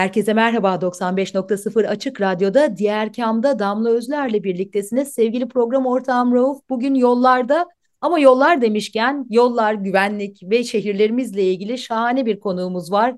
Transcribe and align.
Herkese 0.00 0.32
merhaba 0.32 0.74
95.0 0.74 1.86
Açık 1.86 2.20
Radyo'da 2.20 2.76
Diğer 2.76 3.12
Kam'da 3.12 3.58
Damla 3.58 3.90
Özler'le 3.90 4.44
birliktesiniz. 4.44 5.08
Sevgili 5.08 5.48
program 5.48 5.86
ortağım 5.86 6.34
Rauf 6.34 6.58
bugün 6.70 6.94
yollarda 6.94 7.66
ama 8.00 8.18
yollar 8.18 8.62
demişken 8.62 9.26
yollar, 9.30 9.74
güvenlik 9.74 10.42
ve 10.42 10.64
şehirlerimizle 10.64 11.42
ilgili 11.42 11.78
şahane 11.78 12.26
bir 12.26 12.40
konuğumuz 12.40 12.92
var. 12.92 13.14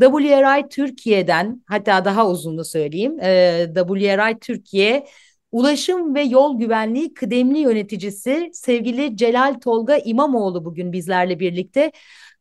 WRI 0.00 0.68
Türkiye'den 0.68 1.62
hatta 1.66 2.04
daha 2.04 2.28
uzunlu 2.30 2.64
söyleyeyim 2.64 3.20
e, 3.20 3.66
WRI 3.74 4.38
Türkiye 4.38 5.06
Ulaşım 5.52 6.14
ve 6.14 6.22
Yol 6.22 6.58
Güvenliği 6.58 7.14
kıdemli 7.14 7.58
yöneticisi 7.58 8.50
sevgili 8.52 9.16
Celal 9.16 9.54
Tolga 9.54 9.96
İmamoğlu 9.96 10.64
bugün 10.64 10.92
bizlerle 10.92 11.40
birlikte. 11.40 11.92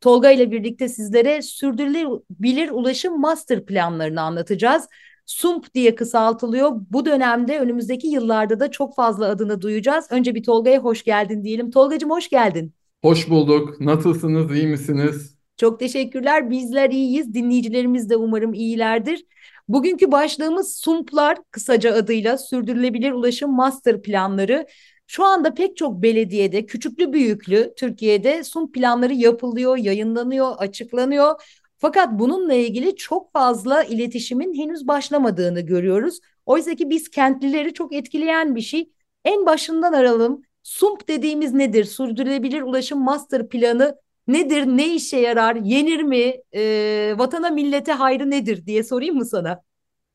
Tolga 0.02 0.32
ile 0.32 0.52
birlikte 0.52 0.90
sizlere 0.90 1.42
sürdürülebilir 1.42 2.70
ulaşım 2.70 3.20
master 3.20 3.66
planlarını 3.66 4.22
anlatacağız. 4.22 4.88
SUMP 5.26 5.74
diye 5.74 5.96
kısaltılıyor. 5.96 6.72
Bu 6.90 7.06
dönemde 7.06 7.60
önümüzdeki 7.60 8.08
yıllarda 8.08 8.60
da 8.60 8.72
çok 8.72 8.96
fazla 8.96 9.28
adını 9.28 9.62
duyacağız. 9.62 10.08
Önce 10.10 10.36
bir 10.36 10.44
Tolga'ya 10.44 10.80
hoş 10.80 11.04
geldin 11.04 11.44
diyelim. 11.44 11.72
Tolgacığım 11.72 12.10
hoş 12.10 12.30
geldin. 12.30 12.74
Hoş 13.02 13.30
bulduk. 13.30 13.82
Nasılsınız? 13.82 14.56
İyi 14.56 14.68
misiniz? 14.68 15.38
Çok 15.58 15.80
teşekkürler. 15.80 16.50
Bizler 16.50 16.90
iyiyiz. 16.90 17.34
Dinleyicilerimiz 17.34 18.10
de 18.10 18.16
umarım 18.16 18.54
iyilerdir. 18.54 19.26
Bugünkü 19.68 20.12
başlığımız 20.12 20.76
SUMP'lar 20.76 21.38
kısaca 21.52 21.94
adıyla 21.94 22.38
Sürdürülebilir 22.38 23.12
Ulaşım 23.12 23.56
Master 23.56 24.02
Planları. 24.02 24.68
Şu 25.08 25.24
anda 25.26 25.54
pek 25.54 25.78
çok 25.78 26.02
belediyede 26.02 26.66
küçüklü 26.66 27.14
büyüklü 27.14 27.74
Türkiye'de 27.78 28.44
SUMP 28.44 28.74
planları 28.74 29.14
yapılıyor, 29.14 29.78
yayınlanıyor, 29.78 30.56
açıklanıyor. 30.58 31.42
Fakat 31.78 32.20
bununla 32.20 32.54
ilgili 32.54 32.96
çok 32.96 33.34
fazla 33.34 33.84
iletişimin 33.84 34.54
henüz 34.54 34.88
başlamadığını 34.88 35.62
görüyoruz. 35.62 36.20
Oysa 36.46 36.76
ki 36.76 36.90
biz 36.90 37.10
kentlileri 37.10 37.74
çok 37.74 37.94
etkileyen 37.94 38.56
bir 38.56 38.62
şey. 38.62 38.90
En 39.26 39.46
başından 39.46 39.94
aralım. 39.94 40.42
SUMP 40.64 41.08
dediğimiz 41.08 41.54
nedir? 41.54 41.84
Sürdürülebilir 41.84 42.62
Ulaşım 42.62 43.00
Master 43.04 43.50
Planı 43.50 43.96
nedir, 44.28 44.66
ne 44.66 44.96
işe 44.96 45.18
yarar, 45.18 45.56
yenir 45.56 46.04
mi, 46.04 46.34
e, 46.56 47.14
vatana 47.18 47.50
millete 47.50 47.92
hayrı 47.92 48.32
nedir 48.32 48.66
diye 48.66 48.84
sorayım 48.84 49.16
mı 49.16 49.26
sana? 49.26 49.62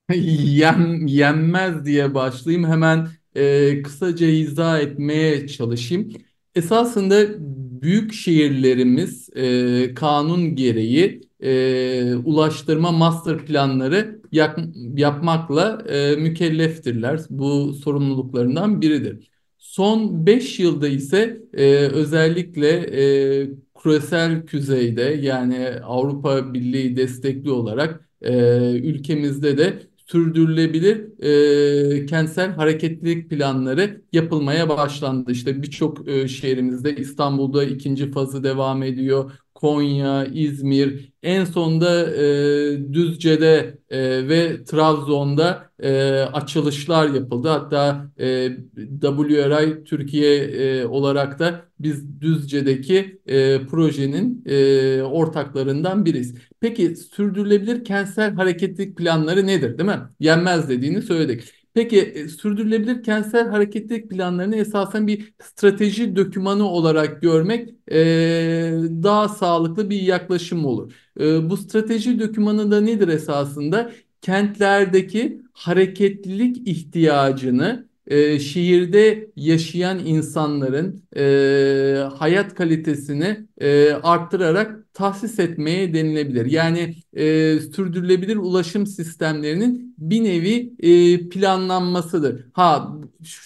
Yen, 0.15 1.07
yenmez 1.07 1.85
diye 1.85 2.15
başlayayım 2.15 2.70
hemen 2.70 3.09
e, 3.35 3.83
kısaca 3.83 4.27
izah 4.27 4.81
etmeye 4.81 5.49
çalışayım. 5.49 6.13
Esasında 6.55 7.27
büyük 7.83 8.13
şehirlerimiz 8.15 9.31
e, 9.37 9.95
kanun 9.95 10.57
gereği 10.57 11.21
e, 11.41 12.15
ulaştırma 12.15 12.92
master 12.92 13.47
planları 13.47 14.21
yak, 14.33 14.59
yapmakla 14.97 15.83
e, 15.89 16.17
mükelleftirler. 16.17 17.21
Bu 17.31 17.73
sorumluluklarından 17.75 18.81
biridir. 18.81 19.31
Son 19.59 20.27
5 20.27 20.59
yılda 20.59 20.89
ise 20.89 21.42
e, 21.55 21.65
özellikle 21.75 22.69
e, 23.42 23.51
küresel 23.83 24.47
düzeyde 24.47 25.03
yani 25.03 25.69
Avrupa 25.85 26.55
Birliği 26.55 26.97
destekli 26.97 27.51
olarak 27.51 28.09
e, 28.23 28.33
ülkemizde 28.77 29.59
de 29.59 29.83
sürdürülebilir 30.12 31.23
e, 32.00 32.06
kentsel 32.06 32.50
hareketlilik 32.52 33.30
planları 33.30 34.02
yapılmaya 34.12 34.68
başlandı. 34.68 35.33
İşte 35.33 35.62
birçok 35.62 36.08
e, 36.08 36.28
şehrimizde 36.28 36.96
İstanbul'da 36.96 37.64
ikinci 37.64 38.11
fazı 38.11 38.45
devam 38.45 38.83
ediyor. 38.83 39.33
Konya, 39.62 40.24
İzmir, 40.24 41.12
en 41.23 41.45
sonda 41.45 42.11
e, 42.17 42.92
Düzce'de 42.92 43.78
e, 43.90 44.28
ve 44.28 44.64
Trabzon'da 44.64 45.70
e, 45.83 45.92
açılışlar 46.20 47.08
yapıldı. 47.08 47.48
Hatta 47.48 48.11
e, 48.18 48.48
WRI 49.00 49.84
Türkiye 49.84 50.36
e, 50.39 50.86
olarak 50.86 51.39
da 51.39 51.61
biz 51.80 52.20
Düzce'deki 52.20 53.20
e, 53.27 53.67
projenin 53.67 54.45
e, 54.46 55.02
ortaklarından 55.02 56.05
biriyiz. 56.05 56.34
Peki 56.61 56.96
sürdürülebilir 56.96 57.84
kentsel 57.84 58.34
hareketlilik 58.34 58.96
planları 58.96 59.46
nedir 59.46 59.79
değil 59.79 59.90
mi? 59.90 60.00
Yenmez 60.20 60.68
dediğini 60.68 61.02
söyledik. 61.02 61.61
Peki 61.75 62.01
e, 62.01 62.29
sürdürülebilir 62.29 63.03
kentsel 63.03 63.49
hareketlilik 63.49 64.11
planlarını 64.11 64.57
esasen 64.57 65.07
bir 65.07 65.35
strateji 65.43 66.17
dokümanı 66.17 66.65
olarak 66.69 67.23
görmek 67.23 67.69
e, 67.93 67.97
daha 69.03 69.29
sağlıklı 69.29 69.91
bir 69.91 70.03
yaklaşım 70.03 70.65
olur. 70.67 70.93
E, 71.21 71.51
bu 71.51 71.57
strateji 71.57 72.21
dokümanı 72.21 72.71
da 72.71 72.81
nedir 72.81 73.09
esasında? 73.09 73.93
Kentlerdeki 74.23 75.43
hareketlilik 75.53 76.69
ihtiyacını 76.69 77.89
e, 78.07 78.39
şehirde 78.39 79.30
yaşayan 79.36 79.98
insanların 79.98 81.02
e, 81.17 82.08
hayat 82.14 82.55
kalitesini 82.55 83.46
e, 83.61 83.90
arttırarak 83.92 84.95
tahsis 84.95 85.39
etmeye 85.39 85.95
denilebilir. 85.95 86.46
Yani 86.46 86.95
e, 87.14 87.58
sürdürülebilir 87.61 88.36
ulaşım 88.36 88.86
sistemlerinin 88.86 89.95
bir 89.98 90.24
nevi 90.24 90.73
e, 90.80 91.29
planlanmasıdır. 91.29 92.45
Ha 92.52 92.98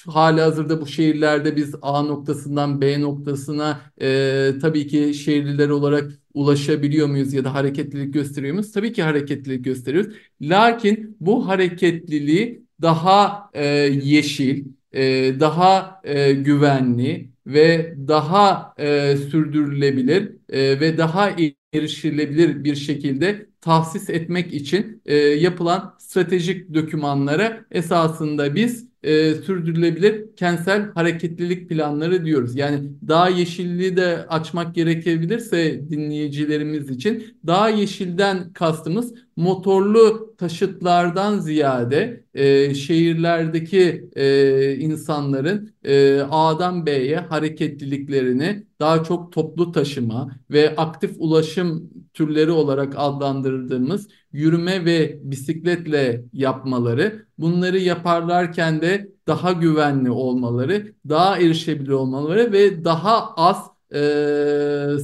hali 0.07 0.41
hazırda 0.41 0.81
bu 0.81 0.87
şehirlerde 0.87 1.57
biz 1.57 1.75
A 1.83 2.03
noktasından 2.03 2.81
B 2.81 3.01
noktasına 3.01 3.81
e, 4.01 4.53
tabii 4.61 4.87
ki 4.87 5.15
şehirliler 5.15 5.69
olarak 5.69 6.13
ulaşabiliyor 6.35 7.09
muyuz 7.09 7.33
ya 7.33 7.45
da 7.45 7.55
hareketlilik 7.55 8.15
gösteriyor 8.15 8.55
muyuz? 8.55 8.73
Tabii 8.73 8.93
ki 8.93 9.03
hareketlilik 9.03 9.65
gösteriyoruz. 9.65 10.15
Lakin 10.41 11.17
bu 11.21 11.49
hareketliliği 11.49 12.66
daha 12.83 13.51
e, 13.55 13.65
yeşil, 14.03 14.65
e, 14.93 15.41
daha 15.41 16.01
e, 16.05 16.33
güvenli 16.33 17.31
ve 17.47 17.95
daha 18.09 18.75
e, 18.79 19.17
sürdürülebilir 19.17 20.33
e, 20.49 20.81
ve 20.81 20.99
daha 20.99 21.31
erişilebilir 21.75 22.65
bir 22.65 22.75
şekilde 22.77 23.47
tahsis 23.61 24.11
etmek 24.11 24.55
için 24.55 25.03
e, 25.07 25.15
yapılan 25.17 25.95
stratejik 25.99 26.75
dokümanlara 26.75 27.65
esasında 27.71 28.55
biz 28.55 28.86
e, 29.07 29.35
sürdürülebilir 29.35 30.37
kentsel 30.37 30.93
hareketlilik 30.95 31.69
planları 31.69 32.25
diyoruz. 32.25 32.57
Yani 32.57 32.91
daha 33.09 33.29
yeşilliği 33.29 33.97
de 33.97 34.27
açmak 34.29 34.75
gerekebilirse 34.75 35.91
dinleyicilerimiz 35.91 36.91
için 36.91 37.39
daha 37.47 37.69
yeşilden 37.69 38.53
kastımız 38.53 39.15
motorlu 39.37 40.35
taşıtlardan 40.39 41.39
ziyade 41.39 42.25
e, 42.35 42.75
şehirlerdeki 42.75 44.11
e, 44.17 44.75
insanların 44.77 45.75
e, 45.85 46.21
A'dan 46.31 46.87
B'ye 46.87 47.17
hareketliliklerini 47.17 48.67
daha 48.81 49.05
çok 49.05 49.33
toplu 49.33 49.73
taşıma 49.73 50.29
ve 50.51 50.77
aktif 50.77 51.11
ulaşım 51.19 51.91
türleri 52.15 52.51
olarak 52.51 52.95
adlandırdığımız 52.97 54.09
yürüme 54.37 54.85
ve 54.85 55.19
bisikletle 55.23 56.25
yapmaları, 56.33 57.27
bunları 57.39 57.79
yaparlarken 57.79 58.83
de 58.83 59.13
daha 59.27 59.53
güvenli 59.53 60.11
olmaları, 60.11 60.95
daha 61.09 61.39
erişebilir 61.39 61.91
olmaları 61.91 62.53
ve 62.53 62.85
daha 62.85 63.35
az 63.35 63.71
e, 63.95 63.99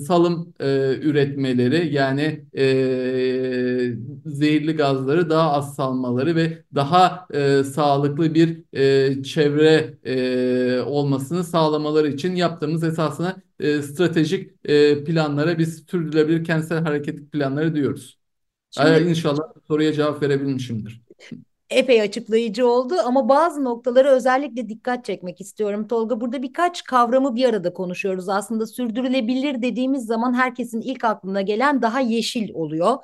salım 0.07 0.55
e, 0.61 0.97
üretmeleri 1.03 1.95
yani 1.95 2.45
e, 2.57 2.65
zehirli 4.27 4.77
gazları 4.77 5.31
daha 5.31 5.53
az 5.53 5.75
salmaları 5.75 6.37
ve 6.37 6.65
daha 6.75 7.27
e, 7.35 7.65
sağlıklı 7.65 8.35
bir 8.35 8.63
e, 8.73 9.23
çevre 9.23 9.99
e, 10.05 10.81
olmasını 10.81 11.45
sağlamaları 11.45 12.09
için 12.09 12.35
yaptığımız 12.35 12.85
esasına 12.85 13.37
e, 13.61 13.83
stratejik 13.83 14.51
e, 14.65 15.05
planlara 15.05 15.59
biz 15.59 15.85
sürdürülebilir 15.91 16.45
kentsel 16.45 16.79
hareket 16.83 17.33
planları 17.33 17.75
diyoruz. 17.75 18.22
Şimdi, 18.73 19.11
İnşallah 19.11 19.43
soruya 19.69 19.93
cevap 19.93 20.23
verebilmişimdir. 20.23 21.03
epey 21.71 22.01
açıklayıcı 22.01 22.67
oldu 22.67 22.95
ama 23.05 23.29
bazı 23.29 23.65
noktalara 23.65 24.11
özellikle 24.11 24.69
dikkat 24.69 25.05
çekmek 25.05 25.41
istiyorum 25.41 25.89
Tolga. 25.89 26.21
Burada 26.21 26.43
birkaç 26.43 26.85
kavramı 26.85 27.37
bir 27.37 27.45
arada 27.45 27.73
konuşuyoruz. 27.73 28.29
Aslında 28.29 28.67
sürdürülebilir 28.67 29.63
dediğimiz 29.63 30.07
zaman 30.07 30.35
herkesin 30.35 30.81
ilk 30.81 31.05
aklına 31.05 31.43
gelen 31.43 31.83
daha 31.83 32.01
yeşil 32.01 32.55
oluyor. 32.55 32.97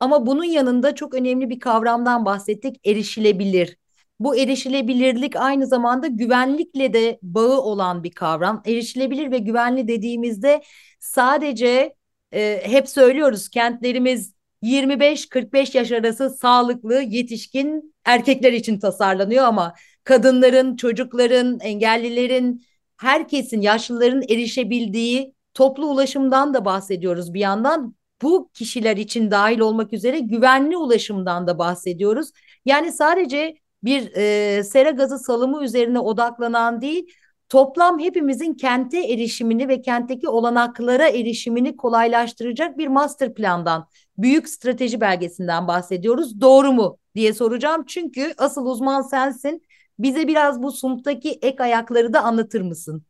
Ama 0.00 0.26
bunun 0.26 0.44
yanında 0.44 0.94
çok 0.94 1.14
önemli 1.14 1.50
bir 1.50 1.60
kavramdan 1.60 2.24
bahsettik, 2.24 2.86
erişilebilir. 2.86 3.76
Bu 4.20 4.36
erişilebilirlik 4.36 5.36
aynı 5.36 5.66
zamanda 5.66 6.06
güvenlikle 6.06 6.92
de 6.92 7.18
bağı 7.22 7.60
olan 7.60 8.04
bir 8.04 8.10
kavram. 8.10 8.62
Erişilebilir 8.66 9.30
ve 9.30 9.38
güvenli 9.38 9.88
dediğimizde 9.88 10.62
sadece 11.00 11.94
e, 12.32 12.62
hep 12.64 12.88
söylüyoruz 12.88 13.48
kentlerimiz 13.48 14.34
25-45 14.62 15.74
yaş 15.74 15.92
arası 15.92 16.30
sağlıklı 16.30 17.02
yetişkin 17.02 17.94
erkekler 18.04 18.52
için 18.52 18.78
tasarlanıyor 18.78 19.44
ama 19.44 19.74
kadınların, 20.04 20.76
çocukların, 20.76 21.60
engellilerin, 21.60 22.64
herkesin, 22.96 23.60
yaşlıların 23.60 24.22
erişebildiği 24.22 25.34
toplu 25.54 25.86
ulaşımdan 25.86 26.54
da 26.54 26.64
bahsediyoruz 26.64 27.34
bir 27.34 27.40
yandan. 27.40 27.94
Bu 28.22 28.50
kişiler 28.54 28.96
için 28.96 29.30
dahil 29.30 29.58
olmak 29.58 29.92
üzere 29.92 30.18
güvenli 30.18 30.76
ulaşımdan 30.76 31.46
da 31.46 31.58
bahsediyoruz. 31.58 32.30
Yani 32.64 32.92
sadece 32.92 33.56
bir 33.84 34.12
e, 34.16 34.64
sera 34.64 34.90
gazı 34.90 35.18
salımı 35.18 35.64
üzerine 35.64 35.98
odaklanan 35.98 36.80
değil, 36.80 37.06
toplam 37.48 37.98
hepimizin 37.98 38.54
kente 38.54 38.98
erişimini 38.98 39.68
ve 39.68 39.82
kentteki 39.82 40.28
olanaklara 40.28 41.08
erişimini 41.08 41.76
kolaylaştıracak 41.76 42.78
bir 42.78 42.88
master 42.88 43.34
plandan, 43.34 43.86
büyük 44.18 44.48
strateji 44.48 45.00
belgesinden 45.00 45.68
bahsediyoruz. 45.68 46.40
Doğru 46.40 46.72
mu 46.72 46.98
diye 47.14 47.32
soracağım. 47.34 47.84
Çünkü 47.86 48.34
asıl 48.38 48.66
uzman 48.66 49.02
sensin. 49.02 49.62
Bize 49.98 50.28
biraz 50.28 50.62
bu 50.62 50.72
SUMP'taki 50.72 51.38
ek 51.42 51.62
ayakları 51.62 52.12
da 52.12 52.22
anlatır 52.24 52.60
mısın? 52.60 53.04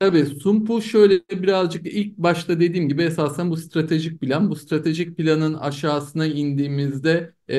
Tabii 0.00 0.26
SUMP'u 0.26 0.82
şöyle 0.82 1.20
birazcık 1.30 1.86
ilk 1.86 2.18
başta 2.18 2.60
dediğim 2.60 2.88
gibi 2.88 3.02
esasen 3.02 3.50
bu 3.50 3.56
stratejik 3.56 4.20
plan. 4.20 4.50
Bu 4.50 4.56
stratejik 4.56 5.16
planın 5.16 5.54
aşağısına 5.54 6.26
indiğimizde 6.26 7.34
e, 7.50 7.58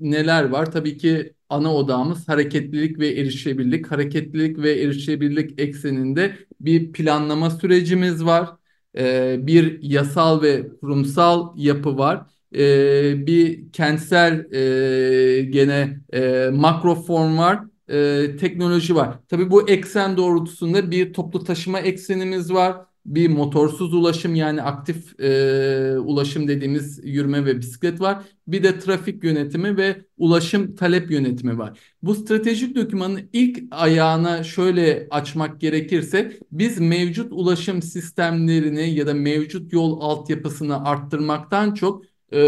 neler 0.00 0.44
var? 0.44 0.72
Tabii 0.72 0.98
ki 0.98 1.34
ana 1.48 1.74
odağımız 1.74 2.28
hareketlilik 2.28 2.98
ve 2.98 3.08
erişebilirlik. 3.08 3.86
Hareketlilik 3.90 4.58
ve 4.58 4.72
erişebilirlik 4.82 5.60
ekseninde 5.60 6.36
bir 6.60 6.92
planlama 6.92 7.50
sürecimiz 7.50 8.24
var. 8.24 8.48
E, 8.98 9.46
bir 9.46 9.82
yasal 9.82 10.42
ve 10.42 10.68
kurumsal 10.80 11.52
yapı 11.56 11.98
var. 11.98 12.26
E, 12.54 13.26
bir 13.26 13.72
kentsel 13.72 14.52
e, 14.52 15.42
gene 15.42 16.00
e, 16.12 16.50
makro 16.52 16.94
form 16.94 17.38
var 17.38 17.60
e, 17.88 18.36
teknoloji 18.36 18.94
var. 18.94 19.18
Tabii 19.28 19.50
bu 19.50 19.68
eksen 19.70 20.16
doğrultusunda 20.16 20.90
bir 20.90 21.12
toplu 21.12 21.44
taşıma 21.44 21.80
eksenimiz 21.80 22.52
var. 22.52 22.76
Bir 23.06 23.28
motorsuz 23.28 23.94
ulaşım 23.94 24.34
yani 24.34 24.62
aktif 24.62 25.20
e, 25.20 25.98
ulaşım 25.98 26.48
dediğimiz 26.48 27.00
yürüme 27.04 27.44
ve 27.44 27.58
bisiklet 27.58 28.00
var. 28.00 28.24
Bir 28.46 28.62
de 28.62 28.78
trafik 28.78 29.24
yönetimi 29.24 29.76
ve 29.76 30.04
ulaşım 30.18 30.74
talep 30.74 31.10
yönetimi 31.10 31.58
var. 31.58 31.78
Bu 32.02 32.14
stratejik 32.14 32.76
dokümanın 32.76 33.20
ilk 33.32 33.62
ayağına 33.70 34.44
şöyle 34.44 35.06
açmak 35.10 35.60
gerekirse 35.60 36.38
biz 36.52 36.80
mevcut 36.80 37.32
ulaşım 37.32 37.82
sistemlerini 37.82 38.94
ya 38.94 39.06
da 39.06 39.14
mevcut 39.14 39.72
yol 39.72 40.00
altyapısını 40.00 40.84
arttırmaktan 40.84 41.74
çok 41.74 42.04
e, 42.32 42.38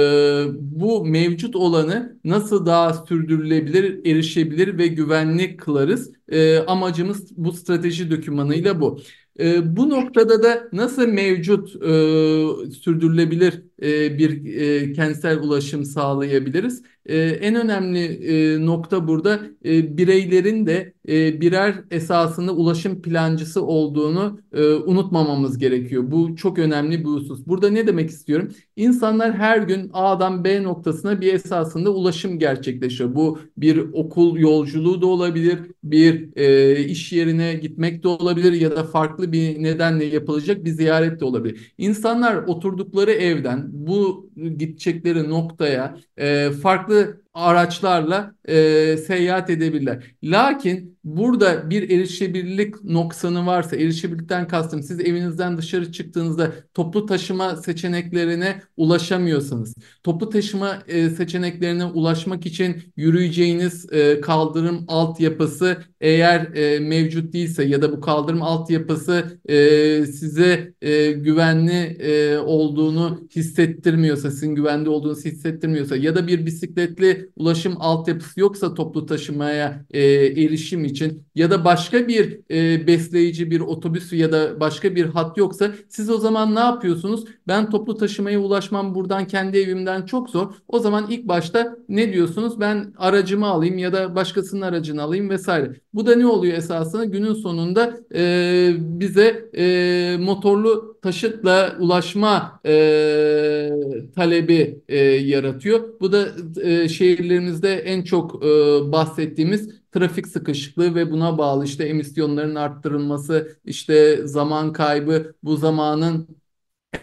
bu 0.61 1.05
mevcut 1.05 1.57
olanı 1.57 2.19
nasıl 2.25 2.67
daha 2.67 2.95
sürdürülebilir, 2.95 4.07
erişebilir 4.11 4.79
ve 4.79 4.87
güvenli 4.87 5.57
kılarız? 5.57 6.13
E, 6.29 6.59
amacımız 6.59 7.37
bu 7.37 7.53
strateji 7.53 8.11
dokümanıyla 8.11 8.81
bu. 8.81 9.01
E, 9.41 9.77
bu 9.77 9.91
noktada 9.91 10.43
da 10.43 10.69
nasıl 10.73 11.09
mevcut 11.09 11.69
e, 11.77 12.71
sürdürülebilir 12.75 13.63
e, 13.83 14.19
bir 14.19 14.55
e, 14.55 14.93
kentsel 14.93 15.39
ulaşım 15.39 15.85
sağlayabiliriz? 15.85 16.83
E, 17.09 17.19
en 17.19 17.55
önemli 17.55 18.05
e, 18.05 18.67
nokta 18.67 19.09
burada 19.09 19.41
e, 19.65 19.97
bireylerin 19.97 20.67
de 20.67 20.93
e, 21.09 21.41
birer 21.41 21.75
esasında 21.91 22.53
ulaşım 22.53 23.03
plancısı 23.03 23.63
olduğunu 23.67 24.41
e, 24.53 24.63
unutmamamız 24.67 25.59
gerekiyor. 25.59 26.11
Bu 26.11 26.37
çok 26.37 26.59
önemli 26.59 27.01
bir 27.01 27.09
husus. 27.09 27.47
Burada 27.47 27.71
ne 27.71 27.87
demek 27.87 28.11
istiyorum? 28.11 28.49
İnsanlar 28.77 29.35
her 29.35 29.59
gün 29.59 29.91
A'dan 29.93 30.45
B 30.45 30.63
noktasına 30.63 31.21
bir 31.21 31.35
esasında 31.35 31.91
ulaşım 31.91 32.39
gerçekleşiyor. 32.39 33.15
Bu 33.15 33.39
bir 33.57 33.79
okul 33.93 34.39
yolculuğu 34.39 35.03
da 35.03 35.07
olabilir, 35.07 35.59
bir 35.85 36.37
e, 36.37 36.81
iş 36.85 37.13
yerine 37.13 37.55
gitmek 37.55 38.03
de 38.03 38.09
olabilir 38.09 38.53
ya 38.53 38.77
da 38.77 38.85
farklı 38.85 39.33
bir 39.33 39.63
nedenle 39.63 40.05
yapılacak 40.05 40.65
bir 40.65 40.71
ziyaret 40.71 41.21
de 41.21 41.25
olabilir. 41.25 41.75
İnsanlar 41.79 42.37
oturdukları 42.37 43.11
evden 43.13 43.67
bu 43.73 44.31
gidecekleri 44.37 45.31
noktaya 45.31 45.97
e, 46.17 46.51
farklı 46.51 46.96
the 46.97 47.26
araçlarla 47.37 48.35
e, 48.49 48.97
seyahat 48.97 49.51
edebilirler. 49.51 50.05
Lakin 50.23 50.97
burada 51.05 51.71
bir 51.71 51.91
erişebilirlik 51.91 52.85
noksanı 52.85 53.47
varsa, 53.47 53.77
erişebilirlikten 53.77 54.49
kastım 54.49 54.83
siz 54.83 55.01
evinizden 55.01 55.59
dışarı 55.59 55.93
çıktığınızda 55.93 56.53
toplu 56.75 57.07
taşıma 57.07 57.57
seçeneklerine 57.57 58.63
ulaşamıyorsanız, 58.77 59.75
toplu 60.03 60.31
taşıma 60.31 60.83
e, 60.89 61.11
seçeneklerine 61.11 61.85
ulaşmak 61.85 62.47
için 62.47 62.77
yürüyeceğiniz 62.97 63.93
e, 63.93 64.21
kaldırım 64.21 64.85
altyapısı 64.89 65.77
eğer 66.01 66.55
e, 66.55 66.79
mevcut 66.81 67.33
değilse 67.33 67.65
ya 67.65 67.83
da 67.83 67.93
bu 67.93 68.01
kaldırım 68.01 68.43
altyapısı 68.43 69.41
e, 69.49 70.07
size 70.07 70.75
e, 70.83 71.13
güvenli 71.13 71.97
e, 72.01 72.39
olduğunu 72.39 73.29
hissettirmiyorsa, 73.37 74.31
sizin 74.31 74.55
güvende 74.55 74.91
olduğunu 74.91 75.17
hissettirmiyorsa 75.17 75.97
ya 75.97 76.15
da 76.17 76.27
bir 76.27 76.47
bisikletli 76.47 77.26
ulaşım 77.37 77.77
altyapısı 77.81 78.41
yoksa 78.41 78.75
toplu 78.75 79.07
taşımaya 79.07 79.85
e, 79.91 80.03
erişim 80.27 80.85
için 80.85 81.27
ya 81.35 81.51
da 81.51 81.65
başka 81.65 82.09
bir 82.09 82.41
e, 82.51 82.87
besleyici 82.87 83.51
bir 83.51 83.61
otobüs 83.61 84.13
ya 84.13 84.33
da 84.33 84.61
başka 84.61 84.95
bir 84.97 85.07
hat 85.07 85.39
yoksa 85.39 85.73
siz 85.89 86.11
o 86.11 86.19
zaman 86.19 86.55
ne 86.55 86.61
yapıyorsunuz? 86.61 87.25
Ben 87.49 87.71
toplu 87.71 87.97
taşımaya 87.97 88.41
ulaşmam 88.41 88.95
buradan 88.95 89.27
kendi 89.27 89.59
evimden 89.59 90.03
çok 90.03 90.31
zor. 90.31 90.53
O 90.69 90.79
zaman 90.79 91.07
ilk 91.11 91.29
başta 91.29 91.77
ne 91.89 92.13
diyorsunuz? 92.13 92.61
Ben 92.61 92.95
aracımı 92.99 93.47
alayım 93.47 93.79
ya 93.79 93.93
da 93.93 94.15
başkasının 94.15 94.63
aracını 94.63 95.03
alayım 95.03 95.31
vesaire. 95.31 95.73
Bu 95.95 96.07
da 96.07 96.17
ne 96.17 96.27
oluyor 96.27 96.59
esasında? 96.59 97.05
Günün 97.05 97.35
sonunda 97.35 97.97
e, 98.15 98.73
bize 98.79 99.51
e, 99.57 100.17
motorlu 100.21 100.96
taşıtla 101.07 101.77
ulaşma 101.81 102.61
e, 102.67 103.71
talebi 104.17 104.83
e, 104.89 104.99
yaratıyor. 105.05 106.01
Bu 106.01 106.13
da 106.13 106.29
e, 106.63 106.89
şehirlerimizde 106.89 107.75
en 107.75 108.03
çok 108.03 108.45
e, 108.45 108.49
bahsettiğimiz 108.93 109.71
trafik 109.93 110.27
sıkışıklığı 110.29 110.95
ve 110.95 111.11
buna 111.11 111.39
bağlı 111.39 111.65
işte 111.65 111.85
emisyonların 111.85 112.55
arttırılması, 112.55 113.59
işte 113.65 114.27
zaman 114.27 114.73
kaybı, 114.73 115.35
bu 115.43 115.57
zamanın 115.57 116.29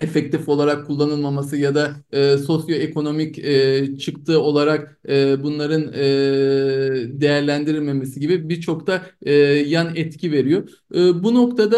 efektif 0.01 0.49
olarak 0.49 0.87
kullanılmaması 0.87 1.57
ya 1.57 1.75
da 1.75 1.95
e, 2.11 2.37
sosyoekonomik 2.37 3.39
e, 3.39 3.97
çıktı 3.97 4.41
olarak 4.41 4.99
e, 5.09 5.43
bunların 5.43 5.93
e, 5.93 6.01
değerlendirilmemesi 7.21 8.19
gibi 8.19 8.49
birçok 8.49 8.87
da 8.87 9.01
e, 9.21 9.33
yan 9.33 9.95
etki 9.95 10.31
veriyor. 10.31 10.69
E, 10.95 11.23
bu 11.23 11.35
noktada 11.35 11.77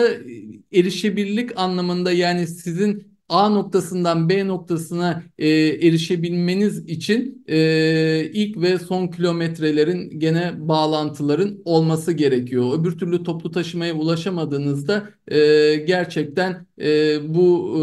erişebilirlik 0.74 1.58
anlamında 1.60 2.12
yani 2.12 2.48
sizin 2.48 3.16
A 3.30 3.50
noktasından 3.50 4.30
B 4.30 4.48
noktasına 4.48 5.24
e, 5.38 5.50
erişebilmeniz 5.88 6.78
için 6.90 7.44
e, 7.48 8.30
ilk 8.34 8.58
ve 8.62 8.80
son 8.80 9.08
kilometrelerin 9.08 10.20
gene 10.20 10.68
bağlantıların 10.68 11.62
olması 11.66 12.12
gerekiyor. 12.12 12.80
Öbür 12.80 12.98
türlü 12.98 13.24
toplu 13.24 13.52
taşımaya 13.52 13.94
ulaşamadığınızda 13.96 15.10
e, 15.28 15.76
gerçekten 15.76 16.68
e, 16.82 17.18
bu 17.36 17.76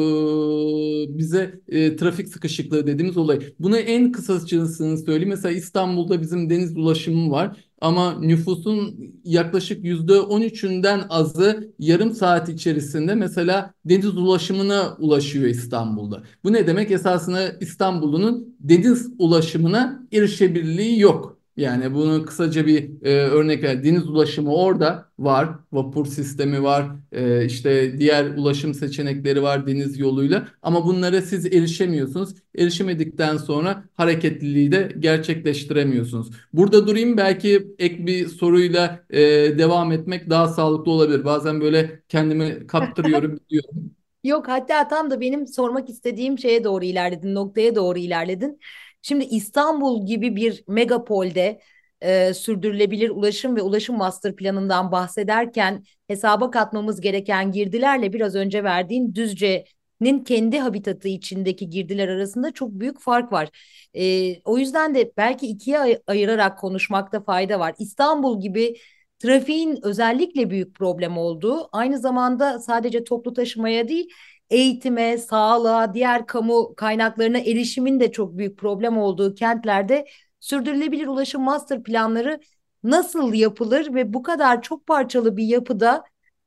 e, 1.13 1.19
bize 1.19 1.61
e, 1.69 1.97
trafik 1.97 2.29
sıkışıklığı 2.29 2.87
dediğimiz 2.87 3.17
olay. 3.17 3.41
Bunu 3.59 3.77
en 3.77 4.13
kısasını 4.13 4.99
söyleyeyim. 4.99 5.29
Mesela 5.29 5.53
İstanbul'da 5.55 6.21
bizim 6.23 6.51
deniz 6.51 6.77
ulaşımı 6.77 7.31
var. 7.31 7.57
Ama 7.83 8.21
nüfusun 8.21 9.13
yaklaşık 9.25 9.85
yüzde 9.85 10.13
13'ünden 10.13 11.09
azı 11.09 11.73
yarım 11.79 12.15
saat 12.15 12.49
içerisinde 12.49 13.15
mesela 13.15 13.75
deniz 13.85 14.17
ulaşımına 14.17 14.97
ulaşıyor 14.99 15.45
İstanbul'da. 15.45 16.23
Bu 16.45 16.53
ne 16.53 16.67
demek? 16.67 16.91
Esasında 16.91 17.51
İstanbul'un 17.61 18.57
deniz 18.61 19.11
ulaşımına 19.19 20.07
erişebilirliği 20.13 21.01
yok. 21.01 21.32
Yani 21.57 21.95
bunu 21.95 22.25
kısaca 22.27 22.67
bir 22.67 23.03
e, 23.07 23.11
örnek 23.15 23.63
ver. 23.63 23.85
Deniz 23.85 24.09
ulaşımı 24.09 24.55
orada 24.55 25.09
var. 25.19 25.49
Vapur 25.73 26.07
sistemi 26.07 26.63
var. 26.63 26.87
E, 27.13 27.45
işte 27.45 27.99
diğer 27.99 28.25
ulaşım 28.37 28.75
seçenekleri 28.75 29.43
var 29.43 29.67
deniz 29.67 29.99
yoluyla. 29.99 30.49
Ama 30.63 30.87
bunlara 30.87 31.23
siz 31.23 31.47
erişemiyorsunuz. 31.47 32.35
Erişemedikten 32.59 33.37
sonra 33.37 33.85
hareketliliği 33.95 34.73
de 34.73 34.93
gerçekleştiremiyorsunuz. 34.99 36.31
Burada 36.53 36.87
durayım 36.87 37.17
belki 37.17 37.75
ek 37.79 38.07
bir 38.07 38.29
soruyla 38.29 39.05
e, 39.11 39.21
devam 39.59 39.93
etmek 39.93 40.31
daha 40.31 40.49
sağlıklı 40.49 40.93
olabilir. 40.93 41.25
Bazen 41.25 41.61
böyle 41.61 42.03
kendimi 42.09 42.67
kaptırıyorum 42.67 43.41
diyorum. 43.51 43.93
Yok 44.25 44.49
hatta 44.49 44.89
tam 44.89 45.11
da 45.11 45.21
benim 45.21 45.47
sormak 45.47 45.89
istediğim 45.91 46.39
şeye 46.39 46.65
doğru 46.65 46.85
ilerledin, 46.85 47.35
noktaya 47.35 47.75
doğru 47.75 47.99
ilerledin. 47.99 48.61
Şimdi 49.03 49.25
İstanbul 49.25 50.07
gibi 50.07 50.37
bir 50.37 50.65
megapolde 50.69 51.61
e, 52.01 52.35
sürdürülebilir 52.35 53.11
ulaşım 53.11 53.57
ve 53.57 53.63
ulaşım 53.63 53.97
master 53.97 54.37
planından 54.37 54.93
bahsederken 54.93 55.85
hesaba 56.09 56.51
katmamız 56.51 57.01
gereken 57.01 57.53
girdilerle 57.53 58.13
biraz 58.13 58.35
önce 58.35 58.65
verdiğin 58.65 59.15
Düzce'nin 59.15 60.25
kendi 60.25 60.59
habitatı 60.59 61.09
içindeki 61.09 61.71
girdiler 61.71 62.09
arasında 62.09 62.51
çok 62.53 62.71
büyük 62.71 63.01
fark 63.01 63.33
var. 63.33 63.49
E, 63.95 64.35
o 64.45 64.59
yüzden 64.59 64.95
de 64.95 65.13
belki 65.17 65.47
ikiye 65.47 65.79
ay 65.79 65.99
ayırarak 66.07 66.59
konuşmakta 66.59 67.21
fayda 67.25 67.61
var. 67.61 67.75
İstanbul 67.79 68.41
gibi 68.41 68.75
trafiğin 69.19 69.79
özellikle 69.83 70.51
büyük 70.51 70.75
problem 70.75 71.19
olduğu, 71.19 71.69
aynı 71.73 71.99
zamanda 71.99 72.59
sadece 72.59 73.05
toplu 73.05 73.33
taşımaya 73.33 73.89
değil, 73.89 74.09
eğitime, 74.53 75.19
sağlığa, 75.19 75.95
diğer 75.95 76.27
kamu 76.27 76.75
kaynaklarına 76.77 77.39
erişimin 77.39 78.01
de 78.01 78.13
çok 78.13 78.39
büyük 78.39 78.59
problem 78.59 78.99
olduğu 78.99 79.35
kentlerde 79.35 80.07
sürdürülebilir 80.41 81.07
ulaşım 81.07 81.43
master 81.43 81.83
planları 81.83 82.41
nasıl 82.83 83.35
yapılır 83.35 83.95
ve 83.95 84.13
bu 84.15 84.23
kadar 84.23 84.63
çok 84.63 84.87
parçalı 84.87 85.37
bir 85.37 85.45
yapıda 85.45 86.05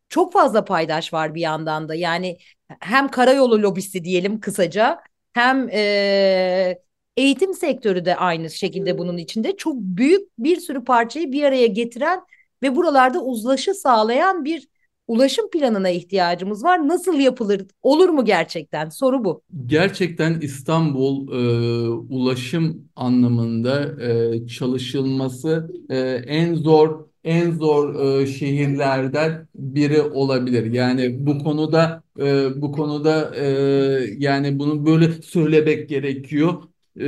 çok 0.10 0.34
fazla 0.34 0.66
paydaş 0.66 1.14
var 1.14 1.36
bir 1.36 1.42
yandan 1.42 1.90
da. 1.90 1.96
Yani 1.96 2.38
hem 2.80 3.08
karayolu 3.12 3.62
lobisi 3.62 4.04
diyelim 4.04 4.40
kısaca 4.40 5.00
hem 5.34 5.70
e, 5.70 6.80
eğitim 7.18 7.54
sektörü 7.54 8.06
de 8.06 8.16
aynı 8.16 8.50
şekilde 8.50 8.98
bunun 8.98 9.18
içinde 9.18 9.58
çok 9.58 9.76
büyük 9.78 10.30
bir 10.40 10.60
sürü 10.60 10.84
parçayı 10.84 11.32
bir 11.32 11.44
araya 11.44 11.68
getiren 11.68 12.22
ve 12.64 12.76
buralarda 12.76 13.24
uzlaşı 13.24 13.74
sağlayan 13.74 14.46
bir 14.46 14.68
ulaşım 15.08 15.50
planına 15.50 15.90
ihtiyacımız 15.90 16.64
var. 16.64 16.88
Nasıl 16.88 17.20
yapılır? 17.20 17.66
Olur 17.82 18.10
mu 18.10 18.26
gerçekten? 18.26 18.90
Soru 18.90 19.26
bu. 19.26 19.42
Gerçekten 19.66 20.40
İstanbul 20.42 21.28
e, 21.32 21.90
ulaşım 21.90 22.90
anlamında 22.96 24.04
e, 24.04 24.48
çalışılması 24.48 25.70
e, 25.90 25.98
en 26.28 26.56
zor 26.56 27.06
en 27.24 27.52
zor 27.52 28.20
e, 28.22 28.28
şehirlerden 28.28 29.48
biri 29.56 30.02
olabilir. 30.02 30.72
Yani 30.74 31.26
bu 31.28 31.44
konuda 31.44 32.04
e, 32.20 32.62
bu 32.62 32.72
konuda 32.72 33.36
e, 33.36 33.46
yani 34.18 34.60
bunu 34.60 34.86
böyle 34.86 35.12
söylemek 35.12 35.90
gerekiyor 35.90 36.64
e, 37.00 37.08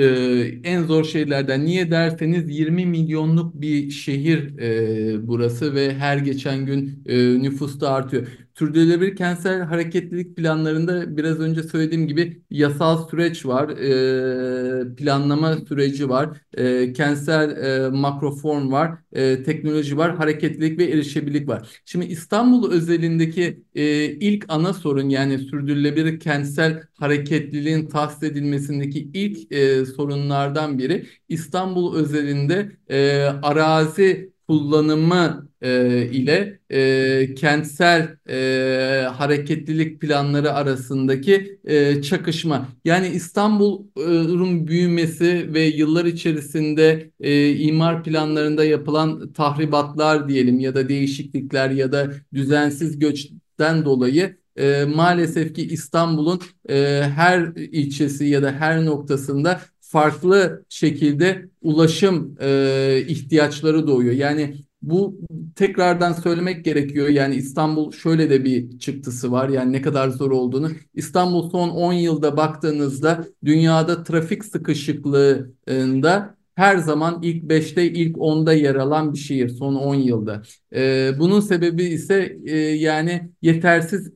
en 0.64 0.84
zor 0.84 1.04
şeylerden. 1.04 1.66
Niye 1.66 1.92
derseniz 1.92 2.50
20 2.60 2.86
milyonluk 2.86 3.62
bir 3.62 3.90
şehir 3.92 4.58
e, 4.60 5.28
burası 5.28 5.76
ve 5.76 5.96
her 5.96 6.18
geçen 6.18 6.66
gün 6.66 7.04
e, 7.06 7.18
nüfus 7.44 7.80
da 7.82 7.92
artıyor. 7.94 8.28
Sürdürülebilir 8.58 9.16
kentsel 9.16 9.62
hareketlilik 9.62 10.36
planlarında 10.38 11.18
biraz 11.18 11.40
önce 11.40 11.64
söylediğim 11.64 12.08
gibi 12.08 12.42
yasal 12.50 13.08
süreç 13.10 13.46
var, 13.46 13.70
e, 13.70 14.96
planlama 14.96 15.58
süreci 15.58 16.10
var, 16.10 16.38
e, 16.54 16.94
kentsel 16.94 17.50
e, 17.86 17.90
makroform 17.90 18.72
var, 18.72 18.92
e, 19.12 19.44
teknoloji 19.44 19.98
var, 19.98 20.16
hareketlilik 20.16 20.80
ve 20.80 20.84
erişebilirlik 20.86 21.48
var. 21.48 21.70
Şimdi 21.86 22.06
İstanbul 22.06 22.72
özelindeki 22.72 23.64
e, 23.76 24.06
ilk 24.06 24.46
ana 24.48 24.74
sorun 24.74 25.10
yani 25.10 25.40
sürdürülebilir 25.40 26.20
kentsel 26.20 26.84
hareketliliğin 27.00 27.88
tahsis 27.88 28.24
edilmesindeki 28.24 29.10
ilk 29.14 29.52
e, 29.52 29.86
sorunlardan 29.86 30.80
biri 30.80 31.06
İstanbul 31.30 31.96
özelinde 31.96 32.72
e, 32.90 33.22
arazi 33.44 34.37
kullanımı 34.48 35.50
e, 35.62 36.02
ile 36.12 36.60
e, 36.70 37.36
kentsel 37.36 38.18
e, 38.30 39.08
hareketlilik 39.08 40.02
planları 40.02 40.54
arasındaki 40.54 41.60
e, 41.66 42.02
çakışma. 42.02 42.68
Yani 42.86 43.08
İstanbul'un 43.08 44.68
büyümesi 44.68 45.54
ve 45.54 45.62
yıllar 45.62 46.06
içerisinde 46.06 47.12
e, 47.20 47.50
imar 47.56 48.04
planlarında 48.04 48.66
yapılan 48.66 49.34
tahribatlar 49.34 50.30
diyelim 50.30 50.60
ya 50.60 50.76
da 50.76 50.90
değişiklikler 50.90 51.70
ya 51.70 51.92
da 51.92 52.12
düzensiz 52.34 53.00
göçten 53.00 53.86
dolayı 53.86 54.38
e, 54.58 54.86
maalesef 54.86 55.56
ki 55.56 55.68
İstanbul'un 55.68 56.42
e, 56.70 56.76
her 57.16 57.42
ilçesi 57.56 58.26
ya 58.26 58.44
da 58.44 58.52
her 58.52 58.86
noktasında 58.86 59.62
farklı 59.92 60.66
şekilde 60.70 61.50
ulaşım 61.62 62.38
e, 62.42 63.04
ihtiyaçları 63.08 63.88
doğuyor. 63.88 64.14
Yani 64.14 64.56
bu 64.82 65.20
tekrardan 65.56 66.14
söylemek 66.14 66.66
gerekiyor. 66.66 67.08
Yani 67.08 67.36
İstanbul 67.36 67.92
şöyle 67.92 68.30
de 68.30 68.44
bir 68.44 68.80
çıktısı 68.80 69.32
var. 69.32 69.50
Yani 69.50 69.74
ne 69.74 69.82
kadar 69.82 70.10
zor 70.10 70.32
olduğunu. 70.32 70.70
İstanbul 70.94 71.50
son 71.50 71.70
10 71.70 71.94
yılda 71.94 72.38
baktığınızda 72.38 73.26
dünyada 73.46 74.04
trafik 74.04 74.46
sıkışıklığında 74.46 76.38
her 76.56 76.78
zaman 76.78 77.20
ilk 77.24 77.44
5'te 77.44 77.92
ilk 77.92 78.18
10'da 78.18 78.54
yer 78.54 78.76
alan 78.76 79.14
bir 79.14 79.18
şehir 79.18 79.50
son 79.50 79.76
10 79.76 79.96
yılda. 79.96 80.42
Ee, 80.76 81.12
bunun 81.20 81.40
sebebi 81.40 81.84
ise 81.84 82.38
e, 82.46 82.58
yani 82.58 83.30
yetersiz 83.42 84.12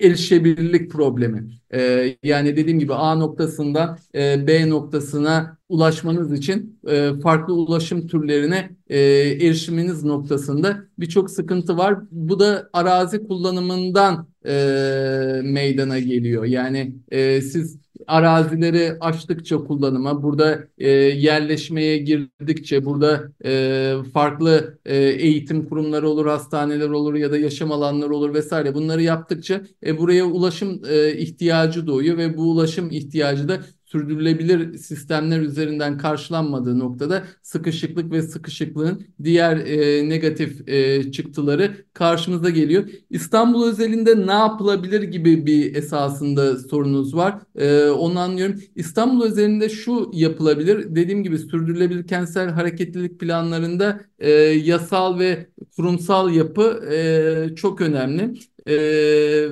erişebilirlik 0.00 0.90
problemi. 0.90 1.50
Ee, 1.74 2.16
yani 2.22 2.56
dediğim 2.56 2.78
gibi 2.78 2.94
A 2.94 3.14
noktasından 3.14 3.98
e, 4.14 4.46
B 4.46 4.70
noktasına 4.70 5.58
ulaşmanız 5.68 6.32
için 6.32 6.80
e, 6.88 7.10
farklı 7.22 7.54
ulaşım 7.54 8.06
türlerine 8.06 8.70
e, 8.88 8.98
erişiminiz 9.40 10.04
noktasında 10.04 10.84
birçok 10.98 11.30
sıkıntı 11.30 11.78
var. 11.78 11.98
Bu 12.10 12.40
da 12.40 12.70
arazi 12.72 13.26
kullanımından 13.26 14.28
e, 14.46 14.52
meydana 15.44 15.98
geliyor. 15.98 16.44
Yani 16.44 16.94
e, 17.10 17.40
siz 17.40 17.79
arazileri 18.10 18.96
açtıkça 19.00 19.58
kullanıma, 19.64 20.22
burada 20.22 20.68
e, 20.78 20.90
yerleşmeye 20.90 21.98
girdikçe, 21.98 22.84
burada 22.84 23.32
e, 23.44 23.94
farklı 24.14 24.78
e, 24.84 24.96
eğitim 24.96 25.68
kurumları 25.68 26.08
olur, 26.08 26.26
hastaneler 26.26 26.88
olur 26.88 27.14
ya 27.14 27.32
da 27.32 27.38
yaşam 27.38 27.72
alanları 27.72 28.14
olur 28.14 28.34
vesaire. 28.34 28.74
Bunları 28.74 29.02
yaptıkça 29.02 29.62
e, 29.86 29.98
buraya 29.98 30.24
ulaşım 30.24 30.82
e, 30.88 31.12
ihtiyacı 31.16 31.86
doğuyor 31.86 32.16
ve 32.18 32.36
bu 32.36 32.42
ulaşım 32.50 32.90
ihtiyacı 32.90 33.48
da 33.48 33.60
sürdürülebilir 33.92 34.78
sistemler 34.78 35.40
üzerinden 35.40 35.98
karşılanmadığı 35.98 36.78
noktada 36.78 37.24
sıkışıklık 37.42 38.12
ve 38.12 38.22
sıkışıklığın 38.22 39.06
diğer 39.24 39.56
e, 39.56 40.08
negatif 40.08 40.68
e, 40.68 41.12
çıktıları 41.12 41.76
karşımıza 41.94 42.50
geliyor. 42.50 42.88
İstanbul 43.10 43.68
özelinde 43.68 44.26
ne 44.26 44.32
yapılabilir 44.32 45.02
gibi 45.02 45.46
bir 45.46 45.74
esasında 45.74 46.58
sorunuz 46.58 47.16
var. 47.16 47.38
E, 47.54 47.84
onu 47.84 48.18
anlıyorum. 48.18 48.60
İstanbul 48.74 49.24
özelinde 49.24 49.68
şu 49.68 50.10
yapılabilir. 50.14 50.94
Dediğim 50.94 51.22
gibi 51.22 51.38
sürdürülebilir 51.38 52.06
kentsel 52.06 52.48
hareketlilik 52.50 53.20
planlarında 53.20 54.00
e, 54.18 54.30
yasal 54.40 55.18
ve 55.18 55.50
kurumsal 55.76 56.30
yapı 56.34 56.84
e, 56.92 57.54
çok 57.56 57.80
önemli. 57.80 58.34
E, 58.68 59.48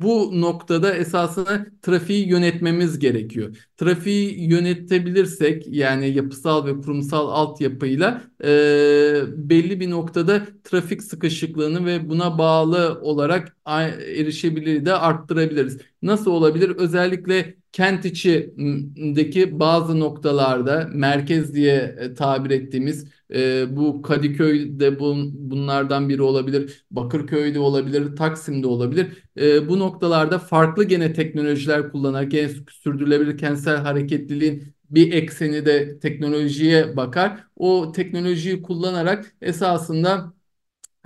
bu 0.00 0.40
noktada 0.40 0.94
esasında 0.94 1.66
trafiği 1.82 2.28
yönetmemiz 2.28 2.98
gerekiyor. 2.98 3.56
Trafiği 3.76 4.50
yönetebilirsek 4.50 5.66
yani 5.68 6.08
yapısal 6.08 6.66
ve 6.66 6.76
kurumsal 6.80 7.28
altyapıyla 7.28 8.22
e, 8.44 9.22
belli 9.36 9.80
bir 9.80 9.90
noktada 9.90 10.46
trafik 10.64 11.02
sıkışıklığını 11.02 11.86
ve 11.86 12.08
buna 12.08 12.38
bağlı 12.38 12.98
olarak 13.02 13.56
erişebilirliği 13.66 14.86
de 14.86 14.94
arttırabiliriz. 14.94 15.78
Nasıl 16.02 16.30
olabilir? 16.30 16.70
Özellikle 16.70 17.56
kent 17.72 18.04
içindeki 18.04 19.60
bazı 19.60 20.00
noktalarda 20.00 20.88
merkez 20.92 21.54
diye 21.54 21.96
e, 22.00 22.14
tabir 22.14 22.50
ettiğimiz 22.50 23.06
e, 23.34 23.76
bu 23.76 24.02
Kadıköy'de 24.02 25.00
bun, 25.00 25.32
bunlardan 25.50 26.08
biri 26.08 26.22
olabilir, 26.22 26.84
Bakırköy'de 26.90 27.58
olabilir, 27.58 28.16
Taksim'de 28.16 28.66
olabilir. 28.66 29.06
E, 29.40 29.68
bu 29.68 29.78
noktalarda 29.78 30.38
farklı 30.38 30.84
gene 30.84 31.12
teknolojiler 31.12 31.90
kullanarak 31.92 32.30
gene 32.30 32.48
sürdürülebilir 32.70 33.38
kentsel 33.38 33.76
hareketliliğin 33.76 34.75
bir 34.90 35.12
ekseni 35.12 35.66
de 35.66 35.98
teknolojiye 35.98 36.96
bakar. 36.96 37.44
O 37.56 37.92
teknolojiyi 37.92 38.62
kullanarak 38.62 39.34
esasında 39.42 40.32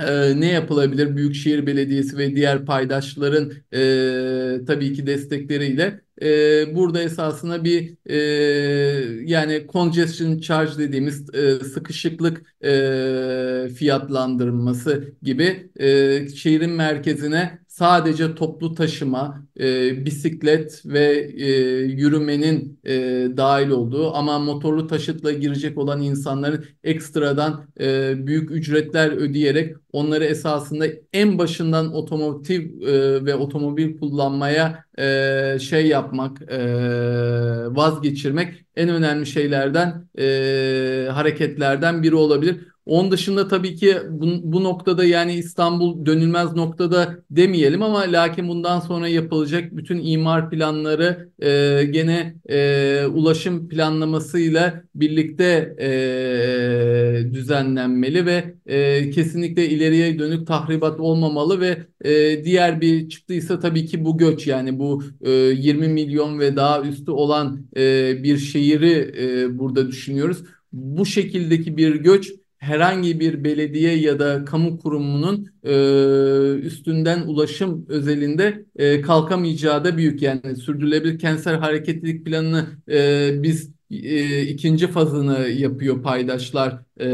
e, 0.00 0.40
ne 0.40 0.46
yapılabilir? 0.46 1.16
Büyükşehir 1.16 1.66
Belediyesi 1.66 2.18
ve 2.18 2.36
diğer 2.36 2.66
paydaşların 2.66 3.52
e, 3.74 4.64
tabii 4.66 4.92
ki 4.94 5.06
destekleriyle 5.06 6.00
e, 6.22 6.76
burada 6.76 7.02
esasında 7.02 7.64
bir 7.64 7.96
e, 8.06 8.16
yani 9.24 9.66
congestion 9.72 10.38
charge 10.40 10.78
dediğimiz 10.78 11.34
e, 11.34 11.60
sıkışıklık 11.64 12.54
e, 12.64 13.68
fiyatlandırılması 13.76 15.14
gibi 15.22 15.70
e, 15.80 16.28
şehrin 16.28 16.70
merkezine 16.70 17.59
sadece 17.80 18.34
toplu 18.34 18.74
taşıma, 18.74 19.44
e, 19.60 20.04
bisiklet 20.04 20.82
ve 20.86 21.30
e, 21.36 21.48
yürümenin 21.84 22.80
e, 22.84 22.92
dahil 23.36 23.70
olduğu 23.70 24.14
ama 24.14 24.38
motorlu 24.38 24.86
taşıtla 24.86 25.32
girecek 25.32 25.78
olan 25.78 26.02
insanların 26.02 26.64
ekstradan 26.84 27.66
e, 27.80 28.14
büyük 28.26 28.50
ücretler 28.50 29.12
ödeyerek 29.12 29.76
onları 29.92 30.24
esasında 30.24 30.86
en 31.12 31.38
başından 31.38 31.94
otomotiv 31.94 32.82
e, 32.82 33.24
ve 33.24 33.34
otomobil 33.34 33.98
kullanmaya 33.98 34.84
e, 34.98 35.58
şey 35.60 35.86
yapmak, 35.86 36.42
e, 36.52 36.58
vazgeçirmek 37.76 38.64
en 38.76 38.88
önemli 38.88 39.26
şeylerden, 39.26 40.08
e, 40.18 41.08
hareketlerden 41.10 42.02
biri 42.02 42.14
olabilir. 42.14 42.56
Onun 42.90 43.10
dışında 43.10 43.48
tabii 43.48 43.76
ki 43.76 43.96
bu, 44.10 44.26
bu 44.42 44.64
noktada 44.64 45.04
yani 45.04 45.34
İstanbul 45.34 46.06
dönülmez 46.06 46.56
noktada 46.56 47.18
demeyelim 47.30 47.82
ama 47.82 47.98
lakin 48.00 48.48
bundan 48.48 48.80
sonra 48.80 49.08
yapılacak 49.08 49.76
bütün 49.76 50.00
imar 50.04 50.50
planları 50.50 51.28
e, 51.38 51.84
gene 51.90 52.34
e, 52.48 53.06
ulaşım 53.06 53.68
planlamasıyla 53.68 54.82
birlikte 54.94 55.76
e, 55.80 57.34
düzenlenmeli 57.34 58.26
ve 58.26 58.54
e, 58.66 59.10
kesinlikle 59.10 59.68
ileriye 59.68 60.18
dönük 60.18 60.46
tahribat 60.46 61.00
olmamalı 61.00 61.60
ve 61.60 61.86
e, 62.04 62.44
diğer 62.44 62.80
bir 62.80 63.08
çıktıysa 63.08 63.60
tabii 63.60 63.86
ki 63.86 64.04
bu 64.04 64.18
göç 64.18 64.46
yani 64.46 64.78
bu 64.78 65.02
e, 65.20 65.30
20 65.30 65.88
milyon 65.88 66.38
ve 66.38 66.56
daha 66.56 66.82
üstü 66.82 67.10
olan 67.10 67.66
e, 67.76 68.14
bir 68.22 68.38
şehri 68.38 69.14
e, 69.18 69.58
burada 69.58 69.88
düşünüyoruz. 69.88 70.44
Bu 70.72 71.06
şekildeki 71.06 71.76
bir 71.76 71.94
göç 71.94 72.39
herhangi 72.60 73.20
bir 73.20 73.44
belediye 73.44 73.96
ya 73.96 74.18
da 74.18 74.44
kamu 74.44 74.78
kurumunun 74.78 75.48
e, 75.64 75.72
üstünden 76.66 77.20
ulaşım 77.22 77.86
özelinde 77.88 78.64
e, 78.76 79.00
kalkamayacağı 79.00 79.84
da 79.84 79.96
büyük. 79.96 80.22
Yani 80.22 80.56
sürdürülebilir 80.56 81.18
kentsel 81.18 81.56
hareketlilik 81.56 82.26
planını 82.26 82.66
e, 82.90 83.42
biz 83.42 83.70
e, 83.90 84.42
ikinci 84.42 84.86
fazını 84.86 85.48
yapıyor 85.48 86.02
paydaşlar 86.02 86.82
e, 87.00 87.06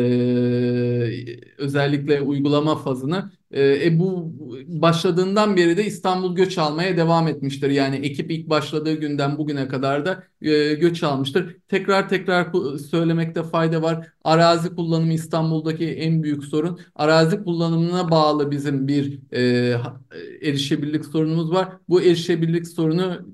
özellikle 1.58 2.20
uygulama 2.20 2.76
fazını. 2.76 3.30
E, 3.54 3.98
bu 3.98 4.32
başladığından 4.66 5.56
beri 5.56 5.76
de 5.76 5.86
İstanbul 5.86 6.36
göç 6.36 6.58
almaya 6.58 6.96
devam 6.96 7.28
etmiştir. 7.28 7.70
Yani 7.70 7.96
ekip 7.96 8.30
ilk 8.30 8.50
başladığı 8.50 8.94
günden 8.94 9.38
bugüne 9.38 9.68
kadar 9.68 10.06
da 10.06 10.22
e, 10.42 10.74
göç 10.74 11.02
almıştır. 11.02 11.56
Tekrar 11.68 12.08
tekrar 12.08 12.52
söylemekte 12.90 13.42
fayda 13.42 13.82
var. 13.82 14.08
Arazi 14.24 14.74
kullanımı 14.74 15.12
İstanbul'daki 15.12 15.86
en 15.88 16.22
büyük 16.22 16.44
sorun. 16.44 16.80
Arazi 16.94 17.44
kullanımına 17.44 18.10
bağlı 18.10 18.50
bizim 18.50 18.88
bir 18.88 19.20
e, 19.32 19.74
erişebilirlik 20.42 21.04
sorunumuz 21.04 21.50
var. 21.50 21.68
Bu 21.88 22.02
erişebilirlik 22.02 22.68
sorunu 22.68 23.26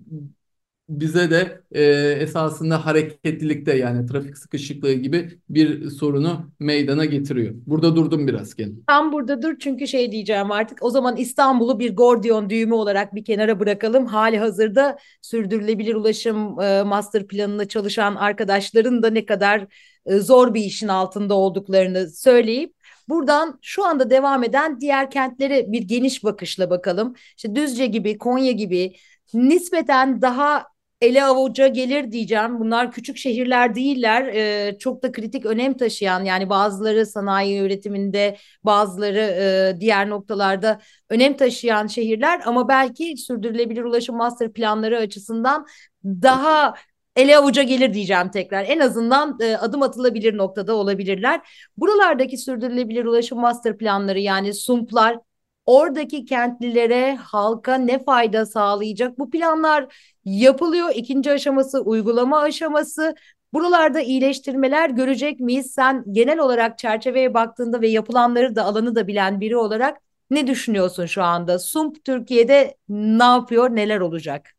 bize 0.89 1.31
de 1.31 1.63
e, 1.73 1.83
esasında 2.21 2.87
hareketlilikte 2.87 3.77
yani 3.77 4.07
trafik 4.07 4.39
sıkışıklığı 4.39 4.93
gibi 4.93 5.39
bir 5.49 5.91
sorunu 5.91 6.51
meydana 6.61 7.05
getiriyor. 7.05 7.55
Burada 7.67 7.97
durdum 7.97 8.27
biraz 8.27 8.55
gene. 8.55 8.73
Tam 8.87 9.13
burada 9.13 9.43
dur 9.43 9.55
çünkü 9.61 9.87
şey 9.89 10.13
diyeceğim 10.13 10.51
artık 10.51 10.79
o 10.83 10.91
zaman 10.91 11.17
İstanbul'u 11.17 11.79
bir 11.79 11.97
Gordiyon 11.97 12.51
düğümü 12.51 12.75
olarak 12.75 13.15
bir 13.15 13.25
kenara 13.25 13.61
bırakalım. 13.61 14.07
Hali 14.07 14.39
hazırda 14.39 14.99
sürdürülebilir 15.23 15.95
ulaşım 15.95 16.61
e, 16.61 16.83
master 16.83 17.27
planında 17.27 17.69
çalışan 17.69 18.15
arkadaşların 18.15 19.03
da 19.03 19.11
ne 19.11 19.27
kadar 19.27 19.67
e, 20.07 20.19
zor 20.19 20.55
bir 20.55 20.61
işin 20.61 20.89
altında 20.89 21.35
olduklarını 21.35 22.11
söyleyip 22.11 22.75
Buradan 23.09 23.59
şu 23.63 23.85
anda 23.85 24.11
devam 24.11 24.45
eden 24.45 24.81
diğer 24.81 25.11
kentlere 25.11 25.73
bir 25.73 25.83
geniş 25.83 26.25
bakışla 26.25 26.71
bakalım. 26.71 27.15
İşte 27.37 27.55
Düzce 27.55 27.87
gibi, 27.87 28.19
Konya 28.19 28.53
gibi 28.53 28.95
nispeten 29.35 30.23
daha 30.23 30.72
ele 31.03 31.25
avuca 31.25 31.69
gelir 31.69 32.13
diyeceğim. 32.13 32.61
Bunlar 32.61 32.93
küçük 32.93 33.17
şehirler 33.17 33.75
değiller. 33.75 34.27
E, 34.27 34.79
çok 34.79 35.03
da 35.03 35.13
kritik 35.13 35.47
önem 35.47 35.77
taşıyan 35.77 36.25
yani 36.25 36.49
bazıları 36.51 37.07
sanayi 37.07 37.61
üretiminde 37.61 38.37
bazıları 38.65 39.19
e, 39.19 39.81
diğer 39.81 40.11
noktalarda 40.11 40.81
önem 41.11 41.37
taşıyan 41.37 41.87
şehirler 41.87 42.41
ama 42.45 42.69
belki 42.69 43.17
sürdürülebilir 43.17 43.83
ulaşım 43.83 44.17
master 44.17 44.53
planları 44.53 44.99
açısından 44.99 45.67
daha 46.05 46.75
ele 47.17 47.37
avuca 47.37 47.63
gelir 47.63 47.95
diyeceğim 47.95 48.31
tekrar. 48.31 48.65
En 48.65 48.81
azından 48.81 49.39
e, 49.41 49.57
adım 49.57 49.83
atılabilir 49.83 50.37
noktada 50.37 50.75
olabilirler. 50.75 51.41
Buralardaki 51.77 52.39
sürdürülebilir 52.39 53.05
ulaşım 53.05 53.41
master 53.41 53.79
planları 53.79 54.21
yani 54.21 54.55
SUMP'lar 54.55 55.19
oradaki 55.67 56.25
kentlilere, 56.25 57.17
halka 57.17 57.75
ne 57.75 58.05
fayda 58.05 58.47
sağlayacak? 58.47 59.19
Bu 59.19 59.31
planlar 59.31 59.95
yapılıyor. 60.25 60.91
İkinci 60.95 61.33
aşaması 61.33 61.81
uygulama 61.81 62.41
aşaması. 62.41 63.15
Buralarda 63.53 64.01
iyileştirmeler 64.01 64.91
görecek 64.91 65.41
miyiz? 65.41 65.73
Sen 65.75 66.05
genel 66.13 66.39
olarak 66.39 66.79
çerçeveye 66.79 67.35
baktığında 67.35 67.81
ve 67.81 67.89
yapılanları 67.89 68.57
da 68.57 68.65
alanı 68.65 68.95
da 68.95 69.07
bilen 69.07 69.41
biri 69.41 69.57
olarak 69.57 69.99
ne 70.31 70.47
düşünüyorsun 70.47 71.07
şu 71.07 71.23
anda? 71.23 71.59
SUMP 71.59 72.05
Türkiye'de 72.05 72.77
ne 72.89 73.25
yapıyor, 73.25 73.71
neler 73.77 74.01
olacak? 74.01 74.51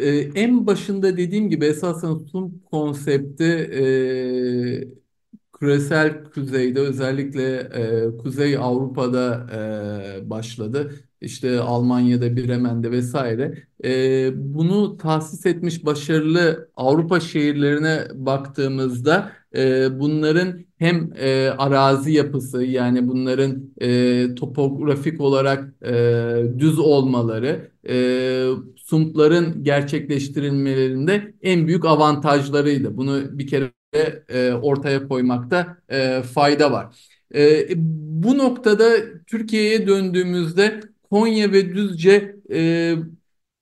Ee, 0.00 0.08
en 0.18 0.66
başında 0.66 1.16
dediğim 1.16 1.50
gibi 1.50 1.64
esasen 1.66 2.14
SUMP 2.14 2.64
konsepti 2.64 3.44
e, 3.44 3.84
küresel 5.64 6.24
kuzeyde 6.24 6.80
özellikle 6.80 7.58
e, 7.58 8.16
Kuzey 8.16 8.56
Avrupa'da 8.56 9.46
e, 9.56 10.30
başladı. 10.30 10.94
İşte 11.20 11.60
Almanya'da, 11.60 12.36
Bremen'de 12.36 12.90
vesaire. 12.90 13.64
E, 13.84 14.30
bunu 14.54 14.96
tahsis 14.96 15.46
etmiş 15.46 15.84
başarılı 15.84 16.68
Avrupa 16.76 17.20
şehirlerine 17.20 18.00
baktığımızda 18.14 19.32
e, 19.56 19.88
bunların 20.00 20.64
hem 20.78 21.10
e, 21.16 21.48
arazi 21.48 22.12
yapısı 22.12 22.64
yani 22.64 23.08
bunların 23.08 23.70
e, 23.80 24.34
topografik 24.34 25.20
olarak 25.20 25.74
e, 25.82 25.92
düz 26.58 26.78
olmaları, 26.78 27.70
e, 27.88 27.94
sumpların 28.76 29.64
gerçekleştirilmelerinde 29.64 31.34
en 31.42 31.66
büyük 31.66 31.84
avantajlarıydı. 31.84 32.96
Bunu 32.96 33.38
bir 33.38 33.46
kere 33.46 33.70
e, 34.28 34.52
ortaya 34.52 35.08
koymakta 35.08 35.76
e, 35.88 36.22
fayda 36.22 36.72
var. 36.72 36.96
E, 37.34 37.68
bu 38.22 38.38
noktada 38.38 38.84
Türkiye'ye 39.26 39.86
döndüğümüzde 39.86 40.80
Konya 41.10 41.52
ve 41.52 41.74
Düzce 41.74 42.36
e, 42.50 42.94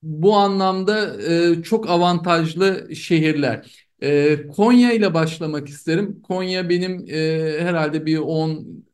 bu 0.02 0.34
anlamda 0.36 1.22
e, 1.22 1.62
çok 1.62 1.90
avantajlı 1.90 2.96
şehirler. 2.96 3.86
E, 4.02 4.46
Konya 4.48 4.92
ile 4.92 5.14
başlamak 5.14 5.68
isterim. 5.68 6.22
Konya 6.22 6.68
benim 6.68 7.06
e, 7.08 7.56
herhalde 7.60 8.06
bir 8.06 8.18
10 8.18 8.84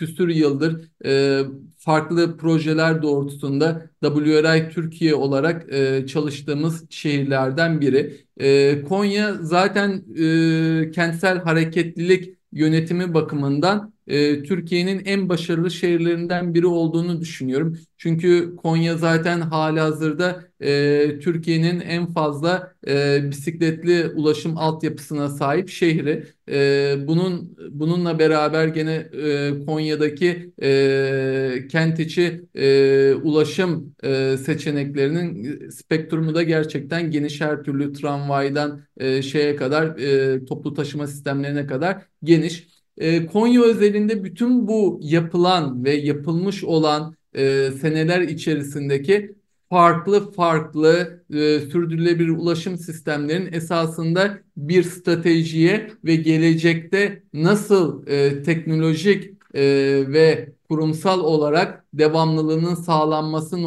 küsür 0.00 0.28
yıldır 0.28 0.88
e, 1.04 1.42
farklı 1.78 2.36
projeler 2.36 3.02
doğrultusunda 3.02 3.90
WRI 4.02 4.68
Türkiye 4.70 5.14
olarak 5.14 5.72
e, 5.72 6.06
çalıştığımız 6.06 6.90
şehirlerden 6.90 7.80
biri. 7.80 8.24
E, 8.40 8.82
Konya 8.84 9.34
zaten 9.40 10.04
e, 10.16 10.90
kentsel 10.90 11.38
hareketlilik 11.38 12.34
yönetimi 12.52 13.14
bakımından 13.14 13.92
e, 14.06 14.42
Türkiye'nin 14.42 15.02
en 15.04 15.28
başarılı 15.28 15.70
şehirlerinden 15.70 16.54
biri 16.54 16.66
olduğunu 16.66 17.20
düşünüyorum. 17.20 17.78
Çünkü 17.98 18.56
Konya 18.56 18.96
zaten 18.96 19.40
halihazırda 19.40 20.44
e, 20.60 21.18
Türkiye'nin 21.20 21.80
en 21.80 22.06
fazla 22.06 22.74
e, 22.88 23.30
bisikletli 23.30 24.06
ulaşım 24.14 24.58
altyapısına 24.58 25.28
sahip 25.28 25.68
şehri. 25.68 26.26
E, 26.50 26.96
bunun 27.06 27.56
bununla 27.70 28.18
beraber 28.18 28.68
gene 28.68 28.92
e, 29.12 29.64
Konya'daki 29.66 30.52
e, 30.62 31.66
kent 31.70 32.00
içi 32.00 32.44
e, 32.54 33.14
ulaşım 33.14 33.94
e, 34.04 34.36
seçeneklerinin 34.36 35.68
spektrumu 35.70 36.34
da 36.34 36.42
gerçekten 36.42 37.10
geniş 37.10 37.40
her 37.40 37.62
türlü 37.62 37.92
tramvaydan 37.92 38.82
e, 38.96 39.22
şeye 39.22 39.56
kadar 39.56 39.98
e, 39.98 40.44
toplu 40.44 40.74
taşıma 40.74 41.06
sistemlerine 41.06 41.66
kadar 41.66 42.02
geniş. 42.24 42.69
E, 42.98 43.26
Konya 43.26 43.62
özelinde 43.62 44.24
bütün 44.24 44.68
bu 44.68 45.00
yapılan 45.02 45.84
ve 45.84 45.94
yapılmış 45.94 46.64
olan 46.64 47.14
e, 47.34 47.70
seneler 47.80 48.20
içerisindeki 48.20 49.34
farklı 49.70 50.32
farklı 50.32 51.22
e, 51.30 51.60
sürdürülebilir 51.60 52.28
ulaşım 52.28 52.78
sistemlerinin 52.78 53.52
esasında 53.52 54.38
bir 54.56 54.82
stratejiye 54.82 55.90
ve 56.04 56.16
gelecekte 56.16 57.22
nasıl 57.32 58.06
e, 58.06 58.42
teknolojik 58.42 59.40
ve 59.54 60.52
kurumsal 60.68 61.20
olarak 61.20 61.84
devamlılığının 61.94 62.74
sağlanması 62.74 63.62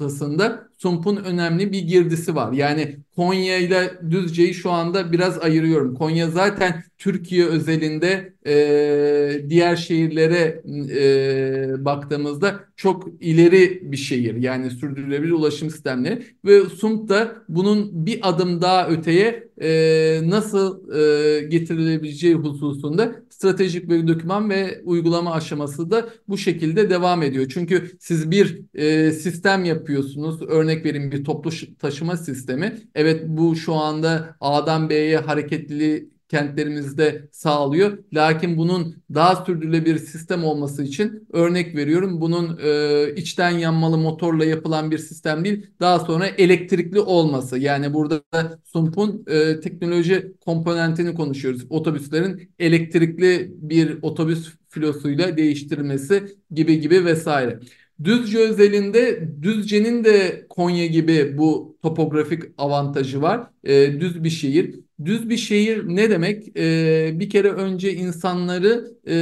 noktasında 0.00 0.68
SUMP'un 0.78 1.16
önemli 1.16 1.72
bir 1.72 1.78
girdisi 1.78 2.34
var. 2.34 2.52
Yani 2.52 2.96
Konya 3.16 3.58
ile 3.58 3.92
Düzce'yi 4.10 4.54
şu 4.54 4.70
anda 4.70 5.12
biraz 5.12 5.38
ayırıyorum. 5.38 5.94
Konya 5.94 6.30
zaten 6.30 6.84
Türkiye 6.98 7.46
özelinde 7.46 8.34
e, 8.46 9.48
diğer 9.48 9.76
şehirlere 9.76 10.62
e, 10.98 11.84
baktığımızda 11.84 12.60
çok 12.76 13.08
ileri 13.20 13.92
bir 13.92 13.96
şehir. 13.96 14.34
Yani 14.34 14.70
sürdürülebilir 14.70 15.32
ulaşım 15.32 15.70
sistemleri 15.70 16.22
ve 16.44 16.60
SUMP 16.60 17.08
da 17.08 17.34
bunun 17.48 18.06
bir 18.06 18.28
adım 18.28 18.62
daha 18.62 18.88
öteye 18.88 19.48
e, 19.62 20.20
nasıl 20.24 20.90
e, 20.94 21.40
getirilebileceği 21.44 22.34
hususunda 22.34 23.14
stratejik 23.34 23.88
bir 23.90 24.08
doküman 24.08 24.50
ve 24.50 24.82
uygulama 24.84 25.32
aşaması 25.32 25.90
da 25.90 26.08
bu 26.28 26.38
şekilde 26.38 26.90
devam 26.90 27.22
ediyor. 27.22 27.46
Çünkü 27.54 27.96
siz 28.00 28.30
bir 28.30 28.60
e, 28.74 29.12
sistem 29.12 29.64
yapıyorsunuz. 29.64 30.42
Örnek 30.42 30.84
vereyim 30.84 31.12
bir 31.12 31.24
toplu 31.24 31.50
taşıma 31.78 32.16
sistemi. 32.16 32.78
Evet 32.94 33.24
bu 33.26 33.56
şu 33.56 33.74
anda 33.74 34.36
A'dan 34.40 34.90
B'ye 34.90 35.16
hareketliliği 35.18 36.13
kentlerimizde 36.28 37.28
sağlıyor. 37.32 37.98
Lakin 38.12 38.56
bunun 38.56 38.96
daha 39.14 39.44
sürdürülebilir 39.44 39.98
sistem 39.98 40.44
olması 40.44 40.82
için 40.82 41.28
örnek 41.32 41.76
veriyorum. 41.76 42.20
Bunun 42.20 42.58
e, 42.62 43.14
içten 43.16 43.50
yanmalı 43.50 43.98
motorla 43.98 44.44
yapılan 44.44 44.90
bir 44.90 44.98
sistem 44.98 45.44
değil. 45.44 45.66
Daha 45.80 45.98
sonra 45.98 46.26
elektrikli 46.26 47.00
olması. 47.00 47.58
Yani 47.58 47.94
burada 47.94 48.22
SUMP'un 48.64 49.24
e, 49.26 49.60
teknoloji 49.60 50.32
komponentini 50.44 51.14
konuşuyoruz. 51.14 51.62
Otobüslerin 51.70 52.50
elektrikli 52.58 53.54
bir 53.56 53.98
otobüs 54.02 54.54
filosuyla 54.68 55.36
değiştirilmesi 55.36 56.36
gibi 56.50 56.80
gibi 56.80 57.04
vesaire. 57.04 57.60
Düzce 58.04 58.38
özelinde 58.38 59.28
Düzce'nin 59.42 60.04
de 60.04 60.46
Konya 60.48 60.86
gibi 60.86 61.38
bu 61.38 61.78
topografik 61.82 62.42
avantajı 62.58 63.22
var. 63.22 63.50
E, 63.64 64.00
düz 64.00 64.24
bir 64.24 64.30
şehir. 64.30 64.83
Düz 65.04 65.28
bir 65.30 65.36
şehir 65.36 65.82
ne 65.88 66.10
demek? 66.10 66.56
Ee, 66.56 67.10
bir 67.14 67.30
kere 67.30 67.52
önce 67.52 67.94
insanları 67.94 68.94
e, 69.06 69.14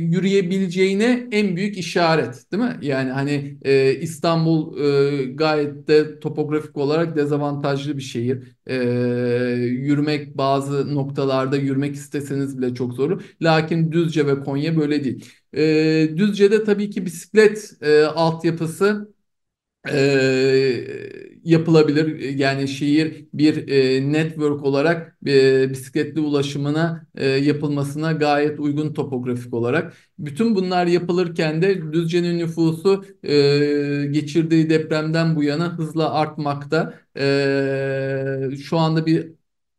yürüyebileceğine 0.00 1.28
en 1.32 1.56
büyük 1.56 1.78
işaret, 1.78 2.52
değil 2.52 2.62
mi? 2.62 2.78
Yani 2.82 3.10
hani 3.10 3.58
e, 3.62 3.94
İstanbul 4.00 4.78
e, 4.80 5.24
gayet 5.24 5.88
de 5.88 6.20
topografik 6.20 6.76
olarak 6.76 7.16
dezavantajlı 7.16 7.96
bir 7.96 8.02
şehir. 8.02 8.56
E, 8.66 8.74
yürümek 9.60 10.36
bazı 10.36 10.94
noktalarda 10.94 11.56
yürümek 11.56 11.94
isteseniz 11.94 12.58
bile 12.58 12.74
çok 12.74 12.94
zor. 12.94 13.22
Lakin 13.42 13.92
Düzce 13.92 14.26
ve 14.26 14.40
Konya 14.40 14.76
böyle 14.76 15.04
değil. 15.04 15.24
E, 15.56 16.16
Düzce'de 16.16 16.64
tabii 16.64 16.90
ki 16.90 17.06
bisiklet 17.06 17.72
e, 17.82 18.02
altyapısı 18.02 19.15
e, 19.92 20.86
yapılabilir. 21.44 22.18
Yani 22.38 22.68
şehir 22.68 23.26
bir 23.34 23.68
e, 23.68 24.12
network 24.12 24.62
olarak 24.64 25.16
e, 25.26 25.70
bisikletli 25.70 26.20
ulaşımına 26.20 27.06
e, 27.14 27.26
yapılmasına 27.26 28.12
gayet 28.12 28.60
uygun 28.60 28.92
topografik 28.92 29.54
olarak. 29.54 29.94
Bütün 30.18 30.54
bunlar 30.54 30.86
yapılırken 30.86 31.62
de 31.62 31.92
Düzce'nin 31.92 32.38
nüfusu 32.38 33.04
e, 33.22 33.32
geçirdiği 34.10 34.70
depremden 34.70 35.36
bu 35.36 35.42
yana 35.42 35.78
hızla 35.78 36.12
artmakta. 36.14 36.94
E, 37.18 38.56
şu 38.64 38.78
anda 38.78 39.06
bir 39.06 39.35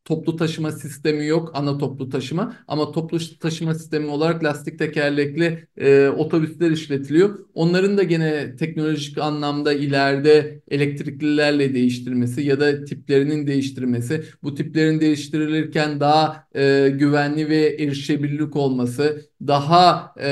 toplu 0.08 0.36
taşıma 0.36 0.72
sistemi 0.72 1.26
yok 1.26 1.52
ana 1.54 1.78
toplu 1.78 2.10
taşıma 2.10 2.56
ama 2.68 2.92
toplu 2.92 3.20
taşıma 3.40 3.74
sistemi 3.74 4.08
olarak 4.08 4.44
lastik 4.44 4.80
tekerlekli 4.80 5.68
e, 5.78 6.08
otobüsler 6.08 6.72
işletiliyor. 6.72 7.40
Onların 7.54 7.98
da 7.98 8.04
gene 8.04 8.56
teknolojik 8.56 9.18
anlamda 9.18 9.74
ileride 9.74 10.62
elektriklilerle 10.68 11.74
değiştirmesi 11.74 12.42
ya 12.42 12.60
da 12.60 12.86
tiplerinin 12.86 13.48
değiştirmesi 13.48 14.24
bu 14.44 14.56
tiplerin 14.56 15.00
değiştirilirken 15.00 16.00
daha 16.00 16.48
e, 16.56 16.90
güvenli 16.90 17.50
ve 17.50 17.76
erişebilirlik 17.80 18.56
olması 18.56 19.28
daha 19.42 20.14
e, 20.20 20.30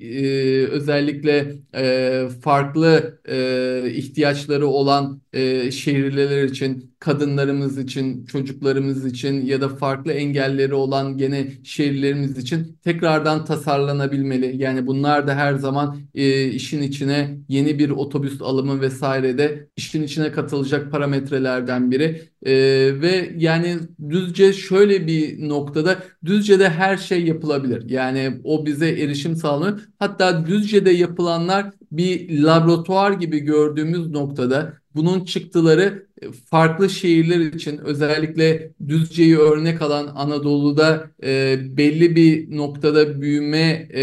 e, 0.00 0.66
özellikle 0.66 1.52
e, 1.74 2.28
farklı 2.42 3.18
e, 3.28 3.90
ihtiyaçları 3.90 4.66
olan 4.66 5.20
e, 5.32 5.70
şehirler 5.70 6.44
için, 6.44 6.94
kadınlarımız 6.98 7.78
için, 7.78 8.26
çocuklarımız 8.26 9.06
için 9.06 9.46
ya 9.46 9.60
da 9.60 9.68
farklı 9.68 10.12
engelleri 10.12 10.74
olan 10.74 11.18
gene 11.18 11.48
şehirlerimiz 11.64 12.38
için 12.38 12.78
tekrardan 12.84 13.44
tasarlanabilmeli. 13.44 14.62
Yani 14.62 14.86
bunlar 14.86 15.26
da 15.26 15.34
her 15.34 15.54
zaman 15.54 15.98
e, 16.14 16.44
işin 16.44 16.82
içine 16.82 17.38
yeni 17.48 17.78
bir 17.78 17.90
otobüs 17.90 18.42
alımı 18.42 18.80
vesaire 18.80 19.38
de 19.38 19.68
işin 19.76 20.02
içine 20.02 20.32
katılacak 20.32 20.90
parametrelerden 20.92 21.90
biri. 21.90 22.22
E, 22.46 22.52
ve 23.00 23.32
yani 23.36 23.78
düzce 24.10 24.52
şöyle 24.52 25.06
bir 25.06 25.48
noktada 25.48 25.98
düzce'de 26.24 26.68
her 26.68 26.96
şey 26.96 27.24
yapılabilir. 27.24 27.53
Yani 27.88 28.40
o 28.44 28.66
bize 28.66 28.88
erişim 28.88 29.36
sağlanıyor. 29.36 29.80
Hatta 29.98 30.46
düzce'de 30.46 30.90
yapılanlar 30.90 31.70
bir 31.92 32.42
laboratuvar 32.42 33.12
gibi 33.12 33.38
gördüğümüz 33.38 34.10
noktada 34.10 34.72
bunun 34.94 35.24
çıktıları 35.24 36.06
e, 36.22 36.32
farklı 36.32 36.90
şehirler 36.90 37.40
için 37.40 37.78
özellikle 37.78 38.70
Düzce'yi 38.88 39.38
örnek 39.38 39.82
alan 39.82 40.12
Anadolu'da 40.14 41.10
e, 41.24 41.56
belli 41.76 42.16
bir 42.16 42.56
noktada 42.56 43.20
büyüme 43.20 43.88
e, 43.90 44.02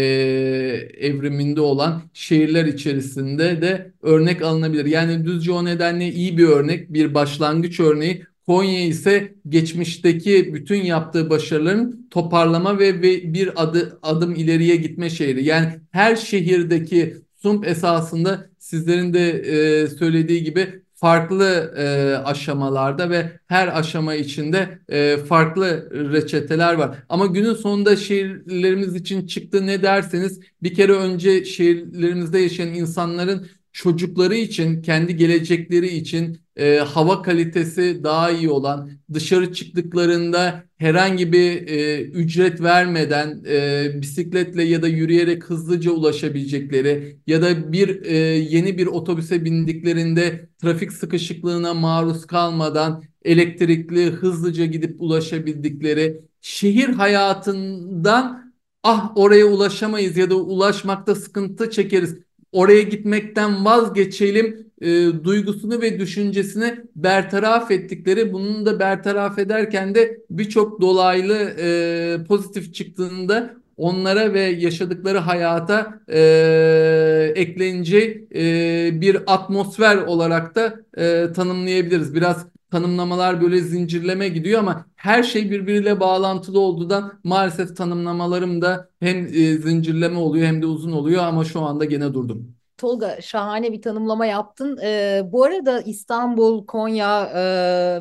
evriminde 1.00 1.60
olan 1.60 2.02
şehirler 2.12 2.64
içerisinde 2.64 3.62
de 3.62 3.92
örnek 4.02 4.42
alınabilir. 4.42 4.84
Yani 4.84 5.24
Düzce 5.24 5.52
o 5.52 5.64
nedenle 5.64 6.12
iyi 6.12 6.38
bir 6.38 6.48
örnek, 6.48 6.92
bir 6.92 7.14
başlangıç 7.14 7.80
örneği. 7.80 8.24
Konya 8.46 8.80
ise 8.80 9.34
geçmişteki 9.48 10.54
bütün 10.54 10.82
yaptığı 10.82 11.30
başarıların 11.30 12.08
toparlama 12.10 12.78
ve, 12.78 13.02
bir 13.02 13.62
adı, 13.62 13.98
adım 14.02 14.34
ileriye 14.34 14.76
gitme 14.76 15.10
şehri. 15.10 15.44
Yani 15.44 15.80
her 15.90 16.16
şehirdeki 16.16 17.16
SUMP 17.42 17.66
esasında 17.66 18.50
sizlerin 18.58 19.14
de 19.14 19.30
e, 19.30 19.86
söylediği 19.86 20.44
gibi 20.44 20.82
farklı 20.94 21.74
e, 21.76 22.16
aşamalarda 22.16 23.10
ve 23.10 23.32
her 23.46 23.78
aşama 23.78 24.14
içinde 24.14 24.78
e, 24.88 25.16
farklı 25.16 25.90
reçeteler 26.12 26.74
var. 26.74 26.98
Ama 27.08 27.26
günün 27.26 27.54
sonunda 27.54 27.96
şehirlerimiz 27.96 28.94
için 28.94 29.26
çıktı 29.26 29.66
ne 29.66 29.82
derseniz 29.82 30.40
bir 30.62 30.74
kere 30.74 30.92
önce 30.92 31.44
şehirlerimizde 31.44 32.38
yaşayan 32.38 32.74
insanların 32.74 33.46
çocukları 33.72 34.34
için, 34.34 34.82
kendi 34.82 35.16
gelecekleri 35.16 35.88
için 35.88 36.40
e, 36.56 36.78
hava 36.78 37.22
kalitesi 37.22 38.00
daha 38.04 38.30
iyi 38.30 38.50
olan, 38.50 38.90
dışarı 39.12 39.52
çıktıklarında 39.52 40.64
herhangi 40.76 41.32
bir 41.32 41.68
e, 41.68 42.02
ücret 42.02 42.60
vermeden 42.60 43.44
e, 43.48 43.88
bisikletle 44.02 44.64
ya 44.64 44.82
da 44.82 44.88
yürüyerek 44.88 45.44
hızlıca 45.44 45.90
ulaşabilecekleri 45.90 47.18
ya 47.26 47.42
da 47.42 47.72
bir 47.72 48.04
e, 48.04 48.16
yeni 48.36 48.78
bir 48.78 48.86
otobüse 48.86 49.44
bindiklerinde 49.44 50.48
trafik 50.62 50.92
sıkışıklığına 50.92 51.74
maruz 51.74 52.26
kalmadan 52.26 53.02
elektrikli 53.24 54.10
hızlıca 54.10 54.64
gidip 54.64 54.96
ulaşabildikleri 54.98 56.20
şehir 56.40 56.88
hayatından 56.88 58.52
ah 58.82 59.12
oraya 59.16 59.46
ulaşamayız 59.46 60.16
ya 60.16 60.30
da 60.30 60.34
ulaşmakta 60.34 61.14
sıkıntı 61.14 61.70
çekeriz 61.70 62.18
oraya 62.52 62.82
gitmekten 62.82 63.64
vazgeçelim 63.64 64.66
e, 64.80 64.86
duygusunu 65.24 65.80
ve 65.80 66.00
düşüncesini 66.00 66.74
bertaraf 66.96 67.70
ettikleri 67.70 68.32
bunun 68.32 68.66
da 68.66 68.80
bertaraf 68.80 69.38
ederken 69.38 69.94
de 69.94 70.20
birçok 70.30 70.80
dolaylı 70.80 71.34
e, 71.58 72.24
pozitif 72.28 72.74
çıktığında 72.74 73.54
onlara 73.76 74.34
ve 74.34 74.40
yaşadıkları 74.40 75.18
hayata 75.18 76.00
e, 76.08 77.32
ekleneceği 77.36 78.28
e, 78.34 79.00
bir 79.00 79.18
atmosfer 79.26 79.96
olarak 79.96 80.54
da 80.54 80.80
e, 80.96 81.32
tanımlayabiliriz. 81.32 82.14
Biraz 82.14 82.46
tanımlamalar 82.72 83.40
böyle 83.40 83.58
zincirleme 83.58 84.28
gidiyor 84.28 84.60
ama 84.60 84.86
her 84.96 85.22
şey 85.22 85.50
birbiriyle 85.50 86.00
bağlantılı 86.00 86.60
olduğundan 86.60 87.12
maalesef 87.24 87.76
tanımlamalarım 87.76 88.62
da 88.62 88.88
hem 89.00 89.26
e, 89.26 89.56
zincirleme 89.56 90.18
oluyor 90.18 90.46
hem 90.46 90.62
de 90.62 90.66
uzun 90.66 90.92
oluyor 90.92 91.22
ama 91.22 91.44
şu 91.44 91.60
anda 91.60 91.84
gene 91.84 92.14
durdum. 92.14 92.54
Tolga 92.76 93.20
şahane 93.20 93.72
bir 93.72 93.82
tanımlama 93.82 94.26
yaptın. 94.26 94.78
Ee, 94.82 95.22
bu 95.32 95.44
arada 95.44 95.80
İstanbul, 95.80 96.66
Konya 96.66 97.24
e, 97.34 97.42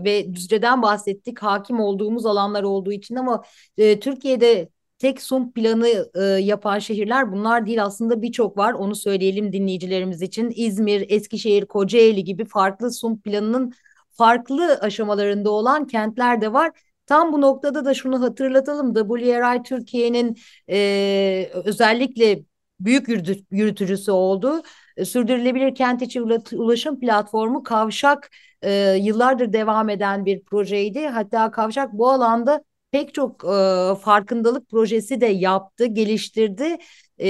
ve 0.04 0.34
Düzce'den 0.34 0.82
bahsettik. 0.82 1.40
Hakim 1.40 1.80
olduğumuz 1.80 2.26
alanlar 2.26 2.64
olduğu 2.64 2.92
için 2.92 3.16
ama 3.16 3.44
e, 3.78 4.00
Türkiye'de 4.00 4.70
tek 5.02 5.22
sum 5.22 5.52
planı 5.52 6.10
e, 6.16 6.24
yapan 6.24 6.80
şehirler 6.80 7.32
bunlar 7.32 7.66
değil 7.66 7.84
aslında 7.84 8.22
birçok 8.22 8.58
var 8.58 8.74
onu 8.74 8.96
söyleyelim 8.96 9.54
dinleyicilerimiz 9.54 10.22
için 10.22 10.54
İzmir, 10.56 11.06
Eskişehir, 11.10 11.66
Kocaeli 11.66 12.24
gibi 12.24 12.46
farklı 12.46 12.92
sum 12.92 13.22
planının 13.22 13.74
farklı 14.14 14.78
aşamalarında 14.82 15.52
olan 15.52 15.88
kentler 15.88 16.42
de 16.42 16.54
var 16.54 16.72
Tam 17.06 17.34
bu 17.34 17.42
noktada 17.42 17.86
da 17.86 17.94
şunu 17.94 18.22
hatırlatalım. 18.22 18.94
WRI 18.94 19.64
Türkiye'nin 19.64 20.38
e, 20.70 21.50
özellikle 21.54 22.40
büyük 22.80 23.08
yürütücüsü 23.52 24.12
oldu. 24.12 24.64
E, 24.98 25.06
sürdürülebilir 25.06 25.76
kent 25.76 26.02
içi 26.02 26.22
ulaşım 26.54 27.00
platformu 27.00 27.64
Kavşak 27.64 28.30
e, 28.62 28.72
yıllardır 29.02 29.54
devam 29.54 29.90
eden 29.90 30.26
bir 30.26 30.44
projeydi. 30.44 31.08
Hatta 31.08 31.52
Kavşak 31.52 31.94
bu 31.94 32.10
alanda 32.10 32.64
pek 32.92 33.14
çok 33.14 33.44
e, 33.46 33.96
farkındalık 34.02 34.70
projesi 34.70 35.22
de 35.22 35.26
yaptı, 35.26 35.86
geliştirdi. 35.86 36.78
E, 37.20 37.28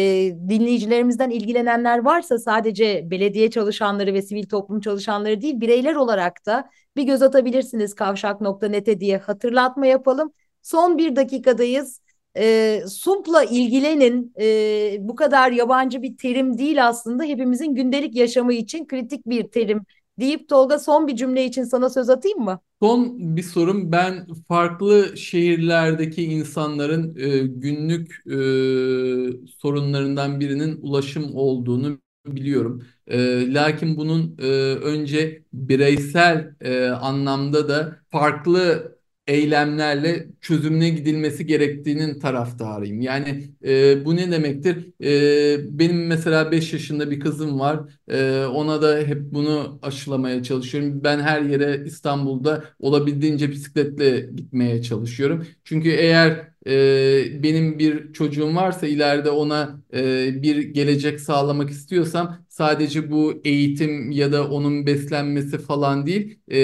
dinleyicilerimizden 0.50 1.30
ilgilenenler 1.30 2.00
varsa 2.00 2.38
sadece 2.40 3.12
belediye 3.12 3.52
çalışanları 3.52 4.14
ve 4.14 4.22
sivil 4.22 4.50
toplum 4.50 4.82
çalışanları 4.82 5.42
değil, 5.42 5.62
bireyler 5.62 5.96
olarak 5.96 6.46
da 6.46 6.70
bir 6.96 7.04
göz 7.04 7.22
atabilirsiniz 7.22 7.94
kavşak.net'e 7.96 9.00
diye 9.00 9.18
hatırlatma 9.18 9.86
yapalım. 9.86 10.34
Son 10.62 10.98
bir 10.98 11.16
dakikadayız. 11.16 12.02
E, 12.38 12.84
SUMP'la 12.88 13.44
ilgilenin 13.44 14.34
e, 14.42 14.98
bu 15.00 15.16
kadar 15.16 15.52
yabancı 15.52 16.02
bir 16.02 16.18
terim 16.18 16.58
değil 16.58 16.88
aslında 16.88 17.24
hepimizin 17.24 17.76
gündelik 17.76 18.16
yaşamı 18.16 18.54
için 18.54 18.86
kritik 18.88 19.26
bir 19.26 19.48
terim 19.48 19.86
deyip 20.20 20.50
Tolga 20.50 20.80
son 20.80 21.08
bir 21.08 21.16
cümle 21.16 21.46
için 21.46 21.64
sana 21.64 21.90
söz 21.90 22.10
atayım 22.10 22.40
mı? 22.40 22.60
Son 22.82 23.36
bir 23.38 23.44
sorum 23.44 23.92
ben 23.92 24.28
farklı 24.48 25.18
şehirlerdeki 25.18 26.24
insanların 26.24 27.16
e, 27.18 27.38
günlük 27.48 28.24
e, 28.28 29.50
sorunlarından 29.62 30.40
birinin 30.40 30.80
ulaşım 30.82 31.36
olduğunu 31.36 32.00
biliyorum. 32.28 32.84
E, 33.08 33.54
lakin 33.54 33.98
bunun 33.98 34.38
e, 34.40 34.46
önce 34.76 35.44
bireysel 35.54 36.56
e, 36.62 36.86
anlamda 36.90 37.70
da 37.70 38.00
farklı 38.12 38.92
eylemlerle 39.28 40.28
çözümüne 40.42 40.90
gidilmesi 40.90 41.46
gerektiğinin 41.46 42.20
taraftarıyım. 42.20 43.02
Yani 43.02 43.50
e, 43.66 44.06
bu 44.06 44.16
ne 44.16 44.32
demektir? 44.32 44.94
E, 45.04 45.80
benim 45.80 46.08
mesela 46.08 46.52
5 46.52 46.74
yaşında 46.74 47.12
bir 47.12 47.20
kızım 47.20 47.60
var. 47.60 47.80
E, 48.12 48.46
ona 48.46 48.82
da 48.82 48.98
hep 48.98 49.22
bunu 49.34 49.80
aşılamaya 49.82 50.44
çalışıyorum. 50.44 51.04
Ben 51.04 51.20
her 51.20 51.42
yere 51.42 51.84
İstanbul'da 51.86 52.64
olabildiğince 52.80 53.52
bisikletle 53.52 54.30
gitmeye 54.36 54.82
çalışıyorum. 54.82 55.48
Çünkü 55.64 55.90
eğer 55.90 56.52
e, 56.68 57.44
benim 57.44 57.80
bir 57.80 58.14
çocuğum 58.14 58.56
varsa 58.56 58.88
ileride 58.88 59.30
ona 59.30 59.82
e, 59.94 60.42
bir 60.44 60.58
gelecek 60.62 61.20
sağlamak 61.22 61.70
istiyorsam 61.70 62.46
sadece 62.52 63.12
bu 63.12 63.42
eğitim 63.46 64.12
ya 64.12 64.32
da 64.32 64.50
onun 64.50 64.86
beslenmesi 64.86 65.58
falan 65.58 66.06
değil 66.08 66.40
e, 66.52 66.58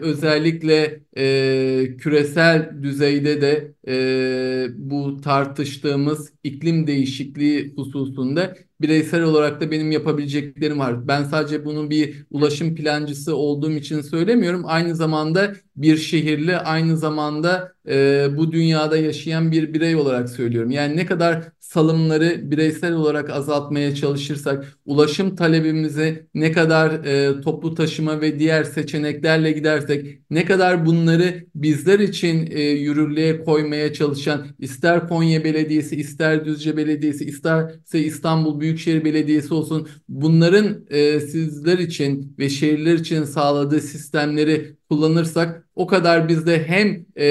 özellikle 0.00 1.00
e, 1.16 1.96
küresel 1.98 2.70
düzeyde 2.82 3.40
de 3.40 3.74
e, 3.88 4.66
bu 4.74 5.20
tartıştığımız 5.20 6.32
iklim 6.44 6.86
değişikliği 6.86 7.72
hususunda 7.76 8.56
bireysel 8.80 9.22
olarak 9.22 9.60
da 9.60 9.70
benim 9.70 9.90
yapabileceklerim 9.90 10.78
var. 10.78 11.08
Ben 11.08 11.24
sadece 11.24 11.64
bunun 11.64 11.90
bir 11.90 12.26
ulaşım 12.30 12.74
plancısı 12.74 13.36
olduğum 13.36 13.72
için 13.72 14.00
söylemiyorum. 14.00 14.62
Aynı 14.66 14.96
zamanda 14.96 15.52
bir 15.76 15.96
şehirli, 15.96 16.56
aynı 16.56 16.96
zamanda 16.96 17.72
e, 17.88 18.28
bu 18.36 18.52
dünyada 18.52 18.96
yaşayan 18.96 19.52
bir 19.52 19.74
birey 19.74 19.96
olarak 19.96 20.28
söylüyorum. 20.30 20.70
Yani 20.70 20.96
ne 20.96 21.06
kadar 21.06 21.44
salımları 21.72 22.50
bireysel 22.50 22.92
olarak 22.92 23.30
azaltmaya 23.30 23.94
çalışırsak, 23.94 24.78
ulaşım 24.84 25.36
talebimizi 25.36 26.26
ne 26.34 26.52
kadar 26.52 26.90
e, 26.90 27.40
toplu 27.40 27.74
taşıma 27.74 28.20
ve 28.20 28.38
diğer 28.38 28.64
seçeneklerle 28.64 29.52
gidersek, 29.52 30.20
ne 30.30 30.44
kadar 30.44 30.86
bunları 30.86 31.44
bizler 31.54 31.98
için 31.98 32.48
e, 32.50 32.60
yürürlüğe 32.60 33.44
koymaya 33.44 33.92
çalışan 33.92 34.46
ister 34.58 35.08
Konya 35.08 35.44
Belediyesi, 35.44 35.96
ister 35.96 36.44
Düzce 36.44 36.76
Belediyesi, 36.76 37.24
isterse 37.24 38.00
İstanbul 38.00 38.60
Büyükşehir 38.60 39.04
Belediyesi 39.04 39.54
olsun 39.54 39.88
bunların 40.08 40.86
e, 40.90 41.20
sizler 41.20 41.78
için 41.78 42.34
ve 42.38 42.48
şehirler 42.48 42.94
için 42.94 43.24
sağladığı 43.24 43.80
sistemleri 43.80 44.76
kullanırsak 44.90 45.68
o 45.74 45.86
kadar 45.86 46.28
biz 46.28 46.46
de 46.46 46.64
hem 46.64 47.06
e, 47.16 47.24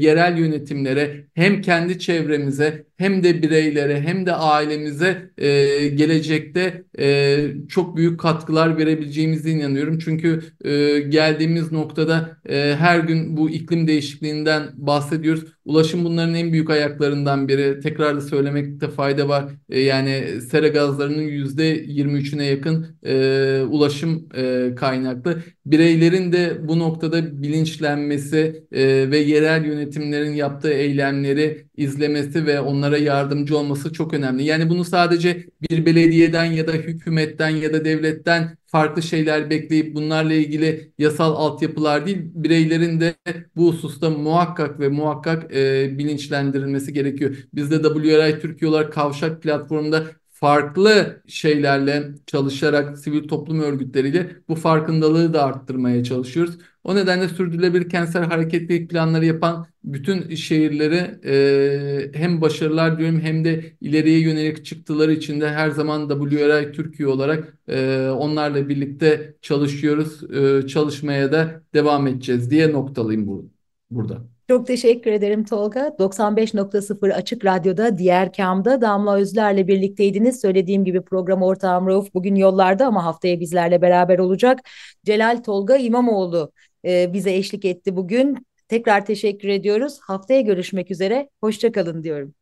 yerel 0.00 0.38
yönetimlere 0.38 1.26
hem 1.34 1.62
kendi 1.62 1.98
çevremize 1.98 2.86
hem 3.02 3.22
de 3.22 3.42
bireylere 3.42 4.00
hem 4.00 4.26
de 4.26 4.32
ailemize 4.32 5.30
e, 5.38 5.48
gelecekte 5.88 6.84
e, 6.98 7.38
çok 7.68 7.96
büyük 7.96 8.20
katkılar 8.20 8.78
verebileceğimize 8.78 9.50
inanıyorum. 9.50 9.98
Çünkü 9.98 10.42
e, 10.64 10.98
geldiğimiz 11.00 11.72
noktada 11.72 12.36
e, 12.48 12.76
her 12.78 12.98
gün 12.98 13.36
bu 13.36 13.50
iklim 13.50 13.86
değişikliğinden 13.86 14.70
bahsediyoruz. 14.74 15.44
Ulaşım 15.64 16.04
bunların 16.04 16.34
en 16.34 16.52
büyük 16.52 16.70
ayaklarından 16.70 17.48
biri. 17.48 17.80
Tekrar 17.80 18.16
da 18.16 18.20
söylemekte 18.20 18.88
fayda 18.88 19.28
var. 19.28 19.44
E, 19.68 19.80
yani 19.80 20.40
sera 20.50 20.68
gazlarının 20.68 21.22
%23'üne 21.22 22.42
yakın 22.42 22.96
e, 23.02 23.62
ulaşım 23.70 24.28
e, 24.34 24.74
kaynaklı. 24.76 25.42
Bireylerin 25.66 26.32
de 26.32 26.68
bu 26.68 26.78
noktada 26.78 27.42
bilinçlenmesi 27.42 28.66
e, 28.72 29.10
ve 29.10 29.18
yerel 29.18 29.64
yönetimlerin 29.64 30.32
yaptığı 30.34 30.72
eylemleri 30.72 31.66
izlemesi 31.76 32.46
ve 32.46 32.60
onlara 32.60 32.98
yardımcı 32.98 33.58
olması 33.58 33.92
çok 33.92 34.14
önemli. 34.14 34.44
Yani 34.44 34.70
bunu 34.70 34.84
sadece 34.84 35.46
bir 35.70 35.86
belediyeden 35.86 36.44
ya 36.44 36.66
da 36.66 36.72
hükümetten 36.72 37.48
ya 37.50 37.72
da 37.72 37.84
devletten 37.84 38.56
farklı 38.72 39.02
şeyler 39.02 39.50
bekleyip 39.50 39.94
bunlarla 39.94 40.34
ilgili 40.34 40.92
yasal 40.98 41.34
altyapılar 41.36 42.06
değil, 42.06 42.18
bireylerin 42.34 43.00
de 43.00 43.14
bu 43.56 43.68
hususta 43.72 44.10
muhakkak 44.10 44.80
ve 44.80 44.88
muhakkak 44.88 45.54
e, 45.56 45.98
bilinçlendirilmesi 45.98 46.92
gerekiyor. 46.92 47.36
Biz 47.54 47.70
de 47.70 47.82
WRI 47.82 48.40
Türkiye 48.40 48.70
olarak 48.70 48.92
Kavşak 48.92 49.42
platformunda 49.42 50.06
farklı 50.30 51.22
şeylerle 51.28 52.14
çalışarak 52.26 52.98
sivil 52.98 53.28
toplum 53.28 53.60
örgütleriyle 53.60 54.36
bu 54.48 54.54
farkındalığı 54.54 55.34
da 55.34 55.44
arttırmaya 55.44 56.04
çalışıyoruz. 56.04 56.58
O 56.84 56.94
nedenle 56.94 57.28
sürdürülebilir 57.28 57.88
kentsel 57.88 58.24
hareketlilik 58.24 58.90
planları 58.90 59.26
yapan 59.26 59.66
bütün 59.84 60.34
şehirlere 60.34 61.20
e, 61.24 62.18
hem 62.18 62.40
başarılar 62.40 62.98
diyorum 62.98 63.20
hem 63.20 63.44
de 63.44 63.72
ileriye 63.80 64.20
yönelik 64.20 64.64
çıktıları 64.64 65.12
için 65.12 65.40
de 65.40 65.48
her 65.48 65.70
zaman 65.70 66.08
WRI 66.08 66.72
Türkiye 66.72 67.08
olarak 67.08 67.58
e, 67.68 68.08
onlarla 68.08 68.68
birlikte 68.68 69.34
çalışıyoruz. 69.42 70.22
E, 70.32 70.66
çalışmaya 70.66 71.32
da 71.32 71.62
devam 71.74 72.06
edeceğiz 72.06 72.50
diye 72.50 72.72
noktalıyım 72.72 73.26
bu, 73.26 73.50
burada. 73.90 74.32
Çok 74.48 74.66
teşekkür 74.66 75.12
ederim 75.12 75.44
Tolga. 75.44 75.80
95.0 75.98 77.12
Açık 77.12 77.44
Radyo'da 77.44 77.98
Diğer 77.98 78.32
Kam'da 78.32 78.80
Damla 78.80 79.16
Özler'le 79.16 79.68
birlikteydiniz. 79.68 80.40
Söylediğim 80.40 80.84
gibi 80.84 81.02
program 81.02 81.42
ortağım 81.42 81.86
Rauf 81.86 82.14
bugün 82.14 82.34
yollarda 82.34 82.86
ama 82.86 83.04
haftaya 83.04 83.40
bizlerle 83.40 83.82
beraber 83.82 84.18
olacak. 84.18 84.58
Celal 85.04 85.42
Tolga 85.42 85.76
İmamoğlu 85.76 86.52
e, 86.84 87.12
bize 87.12 87.34
eşlik 87.34 87.64
etti 87.64 87.96
bugün. 87.96 88.46
Tekrar 88.68 89.06
teşekkür 89.06 89.48
ediyoruz. 89.48 89.98
Haftaya 90.00 90.40
görüşmek 90.40 90.90
üzere. 90.90 91.28
Hoşçakalın 91.40 92.02
diyorum. 92.02 92.34